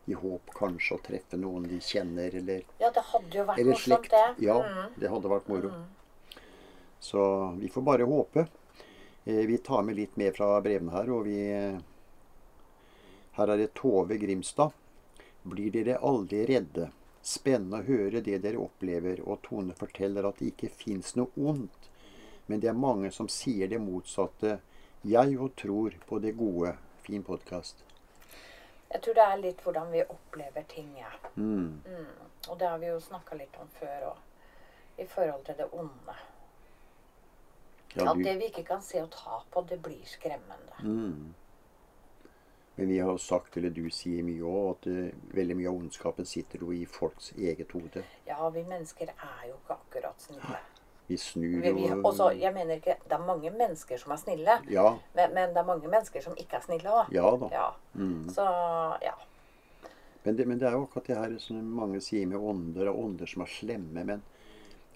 I 0.06 0.14
håp 0.14 0.52
kanskje 0.54 0.96
å 0.96 1.02
treffe 1.02 1.38
noen 1.38 1.64
de 1.70 1.78
kjenner, 1.82 2.34
eller, 2.40 2.62
Ja, 2.78 2.90
det 2.94 3.02
hadde 3.12 3.34
jo 3.40 3.44
vært 3.48 3.66
morsomt, 3.66 4.08
det. 4.10 4.24
Ja, 4.46 4.58
Mm. 4.62 4.90
det 5.00 5.10
hadde 5.10 5.28
vært 5.32 5.48
moro. 5.48 5.68
Mm. 5.68 5.84
Så 7.00 7.20
vi 7.60 7.68
får 7.68 7.82
bare 7.84 8.06
håpe. 8.06 8.46
Eh, 9.26 9.46
Vi 9.46 9.58
tar 9.58 9.82
med 9.82 9.96
litt 9.96 10.16
mer 10.16 10.32
fra 10.32 10.60
brevene 10.60 10.90
her, 10.92 11.10
og 11.10 11.24
vi 11.24 11.38
eh, 11.50 11.78
Her 13.36 13.50
er 13.50 13.56
det 13.58 13.74
Tove 13.74 14.16
Grimstad. 14.18 14.72
Blir 15.44 15.70
dere 15.70 15.98
aldri 16.00 16.46
redde? 16.46 16.90
Spennende 17.22 17.80
å 17.82 17.86
høre 17.86 18.22
det 18.22 18.40
dere 18.42 18.56
opplever, 18.58 19.20
og 19.26 19.42
Tone 19.42 19.72
forteller 19.74 20.24
at 20.28 20.38
det 20.38 20.52
ikke 20.56 20.70
fins 20.70 21.14
noe 21.16 21.28
ondt. 21.36 21.75
Men 22.46 22.60
det 22.60 22.68
er 22.70 22.78
mange 22.78 23.10
som 23.10 23.28
sier 23.28 23.68
det 23.68 23.80
motsatte. 23.82 24.58
Jeg 25.06 25.32
jo 25.34 25.48
tror 25.48 25.96
på 26.06 26.18
det 26.18 26.36
gode. 26.38 26.76
Fin 27.06 27.22
podkast. 27.22 27.82
Jeg 28.90 29.02
tror 29.02 29.14
det 29.18 29.24
er 29.24 29.42
litt 29.42 29.62
hvordan 29.62 29.90
vi 29.92 30.02
opplever 30.02 30.62
ting, 30.70 30.92
ja. 30.98 31.10
Mm. 31.34 31.82
Mm. 31.86 32.26
Og 32.48 32.58
det 32.58 32.68
har 32.68 32.78
vi 32.78 32.90
jo 32.90 33.00
snakka 33.02 33.38
litt 33.38 33.56
om 33.60 33.70
før 33.80 34.12
òg. 34.12 34.22
I 34.98 35.06
forhold 35.06 35.42
til 35.44 35.58
det 35.58 35.66
onde. 35.72 36.14
Ja, 37.96 38.10
At 38.10 38.22
det 38.24 38.38
vi 38.38 38.48
ikke 38.50 38.64
kan 38.64 38.82
se 38.82 39.02
og 39.02 39.10
ta 39.12 39.42
på, 39.50 39.64
det 39.68 39.82
blir 39.82 40.06
skremmende. 40.06 40.78
mm. 40.82 41.34
Men 42.78 42.88
vi 42.88 42.98
har 42.98 43.10
jo 43.10 43.18
sagt, 43.18 43.56
eller 43.56 43.70
du 43.72 43.86
sier 43.90 44.24
mye 44.24 44.44
òg, 44.44 44.66
at 44.74 44.86
uh, 44.92 45.36
veldig 45.36 45.54
mye 45.56 45.68
av 45.70 45.78
ondskapen 45.78 46.26
sitter 46.28 46.60
jo 46.60 46.74
i 46.76 46.82
folks 46.84 47.30
eget 47.32 47.72
hode. 47.72 48.02
Ja, 48.26 48.48
vi 48.52 48.64
mennesker 48.68 49.14
er 49.14 49.46
jo 49.48 49.54
ikke 49.54 49.78
akkurat 49.78 50.20
snille. 50.20 50.58
Vi 51.06 51.16
snur 51.16 51.60
Vi, 51.62 51.72
vi, 51.72 51.86
også, 52.02 52.30
jeg 52.34 52.50
mener 52.54 52.80
ikke 52.80 52.96
Det 53.04 53.14
er 53.14 53.22
mange 53.26 53.50
mennesker 53.54 53.98
som 54.00 54.12
er 54.12 54.18
snille, 54.18 54.56
Ja. 54.72 54.88
men, 55.14 55.34
men 55.34 55.52
det 55.54 55.60
er 55.62 55.68
mange 55.68 55.88
mennesker 55.88 56.20
som 56.24 56.34
ikke 56.36 56.58
er 56.58 56.64
snille 56.66 56.90
òg. 56.90 57.12
Ja 57.14 57.30
da. 57.38 57.50
Ja. 57.52 57.66
Mm. 57.94 58.28
Så 58.34 58.46
ja. 59.04 59.14
Men 60.24 60.36
det, 60.36 60.46
men 60.50 60.58
det 60.58 60.66
er 60.66 60.74
jo 60.74 60.82
akkurat 60.88 61.06
det 61.06 61.16
her 61.20 61.36
som 61.38 61.60
mange 61.62 62.00
sier 62.02 62.26
med 62.26 62.42
ånder, 62.42 62.88
og 62.90 63.04
ånder 63.04 63.30
som 63.30 63.44
er 63.44 63.52
slemme. 63.52 64.02
Men 64.08 64.24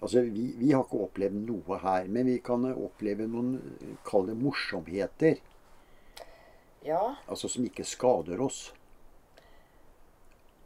altså, 0.01 0.25
vi, 0.27 0.49
vi 0.59 0.73
har 0.73 0.83
ikke 0.83 1.05
opplevd 1.05 1.37
noe 1.47 1.77
her. 1.79 2.09
Men 2.11 2.27
vi 2.27 2.35
kan 2.43 2.67
oppleve 2.73 3.29
noen, 3.31 3.53
kall 4.03 4.27
det 4.27 4.35
morsomheter. 4.35 5.39
Ja. 6.83 6.99
Altså 7.31 7.47
som 7.47 7.63
ikke 7.63 7.85
skader 7.87 8.41
oss. 8.43 8.73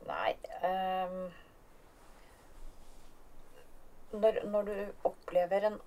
Nei 0.10 0.34
ehm, 0.66 1.30
når, 4.22 4.44
når 4.52 4.70
du 4.70 5.10
opplever 5.10 5.72
en 5.72 5.82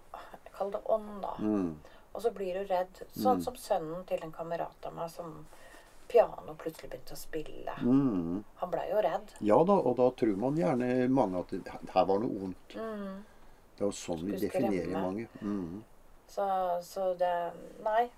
Kall 0.58 0.72
det 0.74 0.80
ånd, 0.90 1.20
da. 1.22 1.36
Mm. 1.38 1.76
Og 2.12 2.22
så 2.22 2.32
blir 2.34 2.56
du 2.58 2.64
redd. 2.66 3.02
Sånn 3.14 3.38
som 3.44 3.54
sønnen 3.54 4.02
til 4.08 4.24
en 4.26 4.32
kamerat 4.34 4.88
av 4.88 4.96
meg 4.96 5.10
som 5.12 5.36
piano 6.08 6.54
plutselig 6.58 6.88
begynte 6.90 7.14
å 7.14 7.20
spille. 7.20 7.74
Mm. 7.84 8.40
Han 8.62 8.72
blei 8.72 8.86
jo 8.90 9.02
redd. 9.04 9.34
Ja 9.44 9.58
da, 9.68 9.76
og 9.78 9.98
da 10.00 10.08
tror 10.18 10.40
man 10.40 10.58
gjerne 10.58 11.06
mange 11.12 11.44
at 11.44 11.52
det, 11.52 11.76
her 11.94 12.08
var 12.08 12.24
noe 12.24 12.48
ondt. 12.48 12.74
Mm. 12.74 13.20
Det 13.76 13.84
er 13.84 13.86
jo 13.86 13.94
sånn 14.00 14.24
vi 14.26 14.40
definerer 14.40 14.96
mange. 14.96 15.28
Mm. 15.42 15.84
Så, 16.28 16.48
så 16.82 17.12
det 17.20 17.34
Nei. 17.84 18.08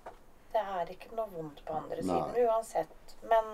Det 0.51 0.59
er 0.59 0.89
ikke 0.91 1.13
noe 1.15 1.29
vondt 1.31 1.61
på 1.63 1.75
andre 1.77 2.01
Nei. 2.01 2.07
siden 2.07 2.49
uansett. 2.49 3.13
Men, 3.23 3.51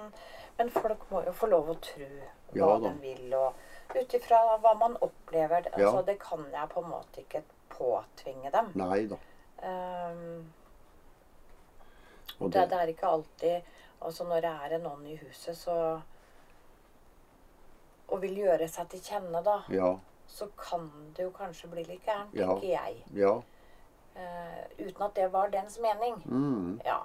men 0.58 0.72
folk 0.74 1.04
må 1.12 1.22
jo 1.28 1.34
få 1.36 1.50
lov 1.52 1.76
å 1.76 1.76
tro 1.84 2.08
hva 2.08 2.56
Ja 2.58 2.70
de 2.82 2.94
vil. 3.04 3.36
Og 3.38 3.60
ut 3.96 4.14
ifra 4.14 4.58
hva 4.58 4.74
man 4.80 4.98
opplever. 5.02 5.70
Ja. 5.78 5.88
Altså, 5.88 6.02
det 6.06 6.20
kan 6.20 6.46
jeg 6.52 6.70
på 6.70 6.82
en 6.84 6.90
måte 6.90 7.22
ikke 7.24 7.44
påtvinge 7.70 8.52
dem. 8.52 8.72
Nei 8.76 9.06
da. 9.08 9.18
Um, 9.58 10.52
det, 12.40 12.52
det, 12.54 12.70
det 12.70 12.78
er 12.78 12.88
ikke 12.92 13.08
alltid 13.10 13.62
Altså 14.06 14.24
når 14.30 14.44
det 14.46 14.50
er 14.52 14.76
en 14.76 14.86
ånd 14.86 15.08
i 15.10 15.16
huset, 15.18 15.58
så 15.58 15.78
Og 18.08 18.22
vil 18.22 18.36
gjøre 18.38 18.68
seg 18.70 18.92
til 18.92 19.02
kjenne, 19.02 19.42
da, 19.44 19.56
ja, 19.74 19.96
så 20.28 20.46
kan 20.60 20.86
det 21.18 21.24
jo 21.26 21.32
kanskje 21.34 21.68
bli 21.72 21.84
litt 21.88 22.06
gærent, 22.06 22.36
Ja. 22.38 22.52
tenker 22.54 22.68
jeg. 22.68 23.04
ja. 23.18 23.34
Uh, 24.18 24.62
uten 24.80 25.02
at 25.06 25.16
det 25.16 25.32
var 25.34 25.50
dens 25.54 25.80
mening. 25.80 26.16
Mm. 26.26 26.80
Ja. 26.86 27.00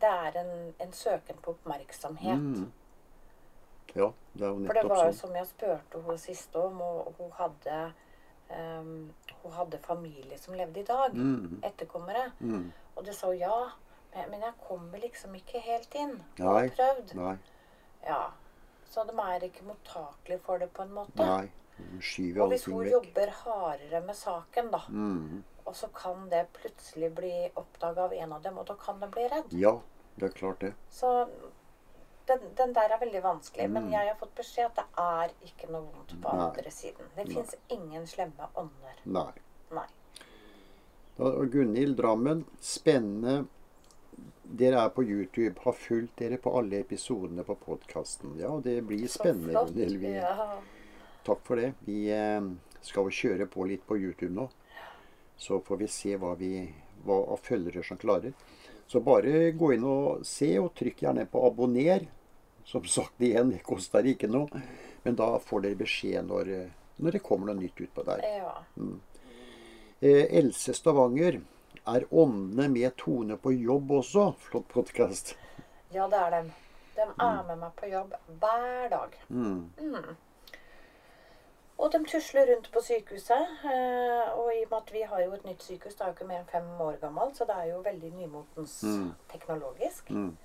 Det 0.00 0.08
er 0.10 0.40
en, 0.40 0.74
en 0.80 0.92
søken 0.92 1.36
på 1.42 1.50
oppmerksomhet. 1.54 2.36
Mm. 2.40 2.72
Ja, 3.94 4.12
det 4.34 4.42
er 4.42 4.50
jo 4.50 4.66
For 4.66 4.74
det 4.74 4.84
var 4.90 5.04
jo 5.06 5.12
sånn. 5.12 5.18
som 5.20 5.34
jeg 5.34 5.46
spurte 5.46 6.00
hun 6.02 6.18
siste 6.18 6.56
om, 6.58 6.80
og 6.80 7.14
hun 7.18 7.30
hadde 7.38 7.92
um, 8.50 9.10
Hun 9.42 9.52
hadde 9.52 9.78
familie 9.78 10.38
som 10.38 10.54
levde 10.54 10.80
i 10.80 10.84
dag. 10.88 11.12
Mm. 11.14 11.60
Etterkommere. 11.62 12.30
Mm. 12.40 12.72
Og 12.96 13.04
det 13.04 13.14
sa 13.14 13.26
hun 13.26 13.36
ja. 13.38 13.58
Men, 14.14 14.40
jeg 14.40 14.52
kommer 14.68 14.98
liksom 15.02 15.34
ikke 15.34 15.58
helt 15.60 15.94
inn. 15.94 16.22
Jeg 16.38 16.46
Nei. 16.46 16.68
har 16.68 16.68
prøvd. 16.78 17.14
Nei. 17.18 17.36
Ja. 18.06 18.30
Så 18.86 19.02
de 19.08 19.12
er 19.18 19.42
ikke 19.48 19.64
mottakelige 19.66 20.40
for 20.40 20.58
det, 20.62 20.68
på 20.72 20.82
en 20.82 20.92
måte. 20.94 21.18
Nei. 21.18 21.50
Og 22.38 22.48
hvis 22.52 22.64
hun 22.70 22.86
jobber 22.86 23.32
hardere 23.42 24.00
med 24.06 24.14
saken, 24.14 24.70
da, 24.70 24.78
Mm. 24.88 25.42
og 25.66 25.74
så 25.74 25.88
kan 25.94 26.28
det 26.30 26.46
plutselig 26.54 27.14
bli 27.14 27.50
oppdaga 27.56 28.04
av 28.04 28.12
en 28.12 28.32
av 28.32 28.42
dem, 28.42 28.58
og 28.58 28.66
da 28.66 28.74
kan 28.74 29.00
de 29.00 29.08
bli 29.08 29.22
redd. 29.32 29.50
Ja, 29.52 29.80
det 30.16 30.28
er 30.30 30.38
klart 30.38 30.60
det. 30.60 30.74
Så 30.88 31.28
den, 32.26 32.40
den 32.56 32.72
der 32.72 32.92
er 32.94 32.98
veldig 33.00 33.22
vanskelig. 33.22 33.70
Men 33.70 33.84
Mm. 33.84 33.90
jeg 33.92 34.08
har 34.08 34.16
fått 34.20 34.34
beskjed 34.34 34.66
at 34.66 34.76
det 34.76 34.84
er 34.98 35.30
ikke 35.48 35.70
noe 35.72 35.82
vondt 35.92 36.14
på 36.22 36.32
Nei. 36.36 36.46
andre 36.46 36.70
siden. 36.70 37.10
Det 37.16 37.26
fins 37.32 37.54
ingen 37.68 38.06
slemme 38.06 38.48
ånder. 38.56 38.96
Nei. 39.04 39.32
Nei. 39.70 39.86
Da, 41.18 41.30
Gunhild 41.44 41.96
Drammen, 41.96 42.44
spennende. 42.60 43.46
Dere 44.44 44.80
er 44.84 44.88
på 44.90 45.02
YouTube. 45.04 45.54
Har 45.64 45.72
fulgt 45.72 46.16
dere 46.18 46.36
på 46.38 46.52
alle 46.58 46.80
episodene 46.80 47.44
på 47.44 47.54
podkasten. 47.56 48.36
Ja, 48.38 48.50
det 48.60 48.80
blir 48.86 49.06
spennende. 49.08 49.52
Gunhild. 49.66 49.98
Vi, 50.00 50.14
Ja. 50.14 50.58
Takk 51.24 51.40
for 51.46 51.56
det. 51.56 51.74
Vi 51.86 52.10
eh, 52.12 52.40
skal 52.82 53.04
jo 53.04 53.10
kjøre 53.10 53.46
på 53.48 53.64
litt 53.66 53.86
på 53.86 53.96
YouTube 53.96 54.34
nå. 54.34 54.48
Så 55.38 55.60
får 55.64 55.76
vi 55.78 55.86
se 55.86 56.16
hva 56.16 56.34
vi 56.36 56.50
hva 57.04 57.16
av 57.32 57.40
følgere 57.40 57.82
som 57.84 57.96
klarer. 57.96 58.32
Så 58.86 59.00
bare 59.00 59.50
gå 59.56 59.72
inn 59.74 59.84
og 59.88 60.24
se, 60.28 60.50
og 60.60 60.74
trykk 60.78 61.04
gjerne 61.06 61.24
på 61.30 61.42
abonner. 61.48 62.04
Som 62.64 62.84
sagt 62.88 63.20
igjen, 63.20 63.50
det 63.52 63.62
koster 63.66 64.06
ikke 64.08 64.28
noe. 64.30 64.62
Men 65.04 65.16
da 65.18 65.34
får 65.42 65.64
dere 65.66 65.78
beskjed 65.80 66.28
når, 66.28 66.52
når 66.96 67.16
det 67.16 67.22
kommer 67.24 67.50
noe 67.50 67.60
nytt 67.60 67.80
utpå 67.86 68.04
der. 68.06 68.22
ja. 68.38 68.54
Eh, 70.00 70.26
Else 70.38 70.74
Stavanger. 70.76 71.40
Er 71.86 72.04
åndene 72.10 72.68
med 72.72 72.94
Tone 72.96 73.36
på 73.36 73.52
jobb 73.52 73.90
også? 73.98 74.30
Flott 74.40 74.68
podkast. 74.72 75.34
Ja, 75.92 76.06
det 76.08 76.16
er 76.20 76.30
dem. 76.38 76.52
De 76.94 77.04
er 77.04 77.42
med 77.48 77.58
meg 77.60 77.72
på 77.76 77.88
jobb 77.90 78.14
hver 78.40 78.88
dag. 78.92 79.16
Mm. 79.28 79.70
Mm. 79.80 80.12
Og 81.78 81.90
de 81.92 81.98
tusler 82.06 82.46
rundt 82.54 82.70
på 82.72 82.80
sykehuset. 82.80 83.46
eh, 83.64 84.38
Og 84.38 84.52
i 84.54 84.62
og 84.64 84.70
med 84.70 84.78
at 84.78 84.92
vi 84.92 85.00
har 85.02 85.20
jo 85.24 85.32
et 85.32 85.44
nytt 85.44 85.62
sykehus, 85.62 85.94
det 85.94 86.00
er 86.00 86.06
jo 86.06 86.12
ikke 86.12 86.26
mer 86.28 86.38
enn 86.40 86.46
fem 86.52 86.68
år 86.80 86.96
gammelt, 87.00 87.36
så 87.36 87.44
det 87.44 87.56
er 87.56 87.64
jo 87.72 87.82
veldig 87.82 88.12
nymotens 88.14 88.82
Mm. 88.84 89.12
teknologisk. 89.32 90.10
Mm. 90.10 90.36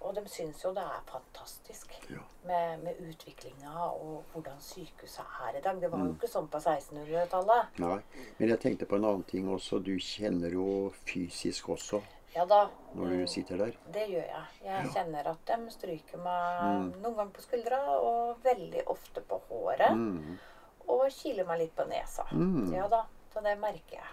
Og 0.00 0.14
de 0.14 0.22
syns 0.28 0.62
jo 0.64 0.70
det 0.74 0.82
er 0.82 1.02
fantastisk 1.06 2.10
Ja. 2.10 2.16
med, 2.44 2.78
med 2.82 2.94
utviklinga 3.00 3.70
og 3.90 4.24
hvordan 4.32 4.60
sykehuset 4.60 5.24
er 5.48 5.58
i 5.58 5.60
dag. 5.60 5.80
Det 5.80 5.90
var 5.92 5.98
jo 5.98 6.04
Mm. 6.04 6.14
ikke 6.20 6.28
sånn 6.28 6.48
på 6.48 6.58
1600-tallet. 6.60 7.66
Nei. 7.78 8.00
Men 8.38 8.48
jeg 8.48 8.60
tenkte 8.60 8.86
på 8.86 8.96
en 8.96 9.04
annen 9.04 9.24
ting 9.24 9.48
også. 9.48 9.78
Du 9.84 9.96
kjenner 9.98 10.50
jo 10.52 10.92
fysisk 11.06 11.68
også 11.68 12.02
Ja 12.34 12.44
da. 12.46 12.68
når 12.94 13.08
du 13.10 13.26
sitter 13.26 13.56
der. 13.56 13.72
Det 13.92 14.06
gjør 14.08 14.24
jeg. 14.26 14.44
Jeg 14.64 14.84
Ja. 14.84 14.90
kjenner 14.92 15.26
at 15.30 15.46
de 15.46 15.70
stryker 15.70 16.18
meg 16.18 16.62
Mm. 16.62 17.02
noen 17.02 17.14
ganger 17.16 17.32
på 17.32 17.40
skuldra 17.40 17.80
og 18.00 18.36
veldig 18.44 18.82
ofte 18.86 19.20
på 19.20 19.40
håret. 19.50 19.96
Mm. 19.96 20.38
Og 20.88 21.08
kiler 21.10 21.44
meg 21.46 21.58
litt 21.58 21.76
på 21.76 21.84
nesa. 21.88 22.22
Mm. 22.32 22.72
Ja 22.74 22.86
da. 22.88 23.02
Så 23.34 23.40
det 23.42 23.58
merker 23.58 23.92
jeg. 23.92 24.08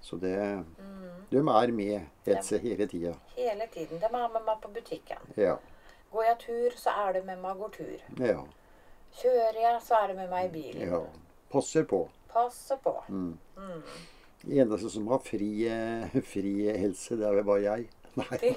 Så 0.00 0.16
det 0.20 0.36
Mm. 0.78 1.26
De 1.30 1.36
er 1.38 1.72
med, 1.72 2.06
Else, 2.26 2.58
hele 2.58 2.86
tida. 2.86 3.14
Hele 3.36 3.66
tiden. 3.72 3.98
De 3.98 4.04
er 4.04 4.10
med 4.28 4.42
meg 4.44 4.60
på 4.60 4.68
butikken. 4.68 5.18
Ja. 5.36 5.56
Går 6.12 6.24
jeg 6.24 6.38
tur, 6.38 6.70
så 6.76 6.90
er 6.90 7.12
de 7.12 7.22
med 7.22 7.36
meg 7.38 7.50
og 7.50 7.58
går 7.58 7.68
tur. 7.70 8.26
Ja. 8.26 8.42
Kjører 9.12 9.60
jeg, 9.60 9.80
så 9.82 9.94
er 10.02 10.06
de 10.08 10.14
med 10.14 10.30
meg 10.30 10.44
i 10.46 10.48
bilen. 10.52 10.88
ja. 10.90 11.00
Passer 11.50 11.84
på. 11.84 12.08
Passer 12.28 12.76
på. 12.76 13.02
Mm. 13.08 13.38
Mm. 14.42 14.58
Eneste 14.58 14.90
som 14.90 15.08
har 15.08 15.18
fri, 15.24 15.50
eh, 15.68 16.20
fri 16.34 16.54
helse, 16.70 17.16
det 17.16 17.26
er 17.28 17.38
vel 17.40 17.48
bare 17.48 17.62
jeg. 17.66 17.88
Nei. 18.20 18.54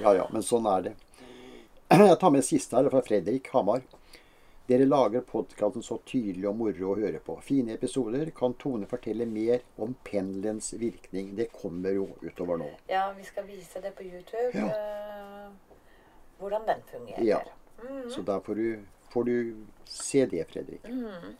Ja 0.00 0.12
ja, 0.14 0.26
men 0.32 0.44
sånn 0.44 0.66
er 0.70 0.88
det. 0.90 0.96
Jeg 2.10 2.18
tar 2.20 2.32
med 2.34 2.44
siste 2.44 2.76
her 2.76 2.88
fra 2.92 3.00
Fredrik 3.04 3.48
Hamar. 3.54 3.82
Dere 4.66 4.84
lager 4.88 5.22
podkasten 5.22 5.84
så 5.86 6.00
tydelig 6.08 6.48
og 6.50 6.56
moro 6.58 6.88
å 6.90 6.96
høre 6.98 7.20
på. 7.22 7.36
Fine 7.46 7.76
episoder. 7.76 8.32
Kan 8.34 8.56
Tone 8.58 8.88
fortelle 8.90 9.26
mer 9.30 9.62
om 9.78 9.94
pendelens 10.04 10.72
virkning? 10.74 11.36
Det 11.38 11.46
kommer 11.54 11.94
jo 11.94 12.08
utover 12.24 12.58
nå. 12.58 12.72
Ja, 12.90 13.04
vi 13.14 13.22
skal 13.28 13.46
vise 13.46 13.80
det 13.84 13.92
på 13.94 14.02
YouTube. 14.08 14.50
Ja. 14.58 14.66
eh, 14.66 15.76
hvordan 16.40 16.66
den 16.66 16.82
fungerer. 16.90 17.22
Ja. 17.22 17.40
Mm. 17.84 18.10
Så 18.10 18.24
der 18.26 18.40
får 18.40 18.54
du, 18.54 18.80
får 19.14 19.24
du 19.24 19.36
se 19.84 20.26
det, 20.26 20.42
Fredrik. 20.50 20.84
Mm. 20.90 21.36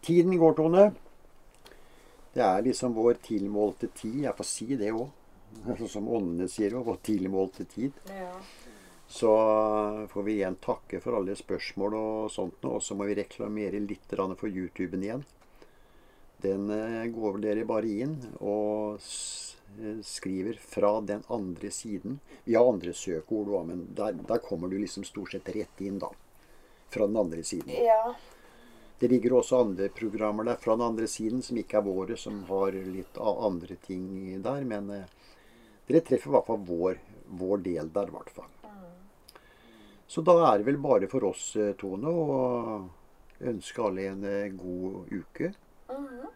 Tiden 0.00 0.38
går, 0.40 0.56
Tone. 0.56 0.86
Det 2.36 2.44
er 2.44 2.64
liksom 2.66 2.92
vår 2.92 3.16
tilmålte 3.24 3.88
tid. 3.96 4.18
Jeg 4.26 4.36
får 4.36 4.44
si 4.44 4.76
det 4.76 4.90
òg. 4.92 5.08
Som 5.88 6.10
åndene 6.12 6.50
sier 6.52 6.74
òg. 6.76 6.84
Vår 6.90 6.98
tilmålte 7.08 7.64
tid. 7.64 7.96
Ja. 8.12 8.34
Så 9.08 9.30
får 10.12 10.26
vi 10.26 10.34
igjen 10.34 10.58
takke 10.60 11.00
for 11.00 11.16
alle 11.16 11.36
spørsmål 11.38 11.96
og 11.96 12.28
sånt. 12.34 12.66
Og 12.68 12.82
så 12.84 12.98
må 12.98 13.06
vi 13.08 13.16
reklamere 13.16 13.80
litt 13.80 14.12
for 14.12 14.50
YouTuben 14.50 15.06
igjen. 15.06 15.24
Den 16.44 16.68
eh, 16.68 17.06
går 17.08 17.40
dere 17.40 17.64
bare 17.64 17.88
inn 18.04 18.18
og 18.44 19.00
eh, 19.00 20.02
skriver 20.04 20.60
'fra 20.60 21.00
den 21.00 21.24
andre 21.32 21.72
siden'. 21.72 22.18
Vi 22.44 22.54
har 22.54 22.68
andre 22.68 22.92
søkeord 22.92 23.48
òg, 23.48 23.66
men 23.66 23.86
der, 23.96 24.12
der 24.12 24.44
kommer 24.44 24.68
du 24.68 24.76
liksom 24.76 25.04
stort 25.08 25.32
sett 25.32 25.48
rett 25.48 25.80
inn, 25.80 25.98
da. 25.98 26.12
Fra 26.92 27.06
den 27.06 27.16
andre 27.16 27.42
siden. 27.42 27.72
ja. 27.72 28.14
Det 28.98 29.08
ligger 29.12 29.36
også 29.36 29.60
andre 29.60 29.90
programmer 29.92 30.46
der 30.48 30.56
fra 30.60 30.76
den 30.76 30.86
andre 30.86 31.06
siden 31.10 31.42
som 31.44 31.58
ikke 31.60 31.80
er 31.80 31.84
våre, 31.84 32.16
som 32.16 32.38
har 32.48 32.72
litt 32.72 33.18
av 33.20 33.42
andre 33.44 33.76
ting 33.84 34.06
der. 34.42 34.64
Men 34.64 34.88
eh, 34.90 35.08
dere 35.88 36.04
treffer 36.06 36.32
i 36.32 36.36
hvert 36.36 36.48
fall 36.48 36.62
vår, 36.64 37.02
vår 37.40 37.64
del 37.66 37.92
der, 37.92 38.08
i 38.08 38.16
hvert 38.16 38.32
fall. 38.38 38.52
Så 40.06 40.22
da 40.22 40.36
er 40.52 40.58
det 40.58 40.68
vel 40.68 40.78
bare 40.78 41.08
for 41.10 41.26
oss, 41.28 41.48
eh, 41.58 41.74
Tone, 41.78 42.08
å 42.08 43.48
ønske 43.50 43.82
alle 43.82 44.06
en 44.12 44.24
eh, 44.24 44.52
god 44.54 45.10
uke. 45.10 45.52
Mhm. 45.90 46.28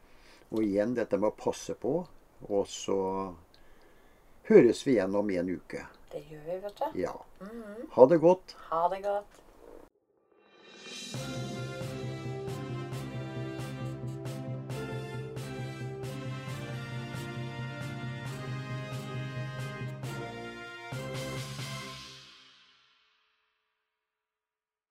Og 0.50 0.64
igjen 0.66 0.96
dette 0.96 1.18
med 1.18 1.30
å 1.30 1.38
passe 1.38 1.76
på. 1.78 1.94
Og 2.48 2.66
så 2.66 2.98
høres 4.50 4.82
vi 4.86 4.96
igjen 4.96 5.14
om 5.14 5.30
en 5.30 5.52
uke. 5.54 5.84
Det 6.11 6.24
gjør 6.26 6.42
vi, 6.48 6.58
vet 6.64 6.82
du. 6.82 6.98
Ja. 6.98 7.14
Mhm. 7.40 7.86
Ha 7.94 8.06
det 8.11 8.18
godt. 8.26 8.56
Ha 8.72 8.88
det 8.90 9.02
godt. 9.06 9.40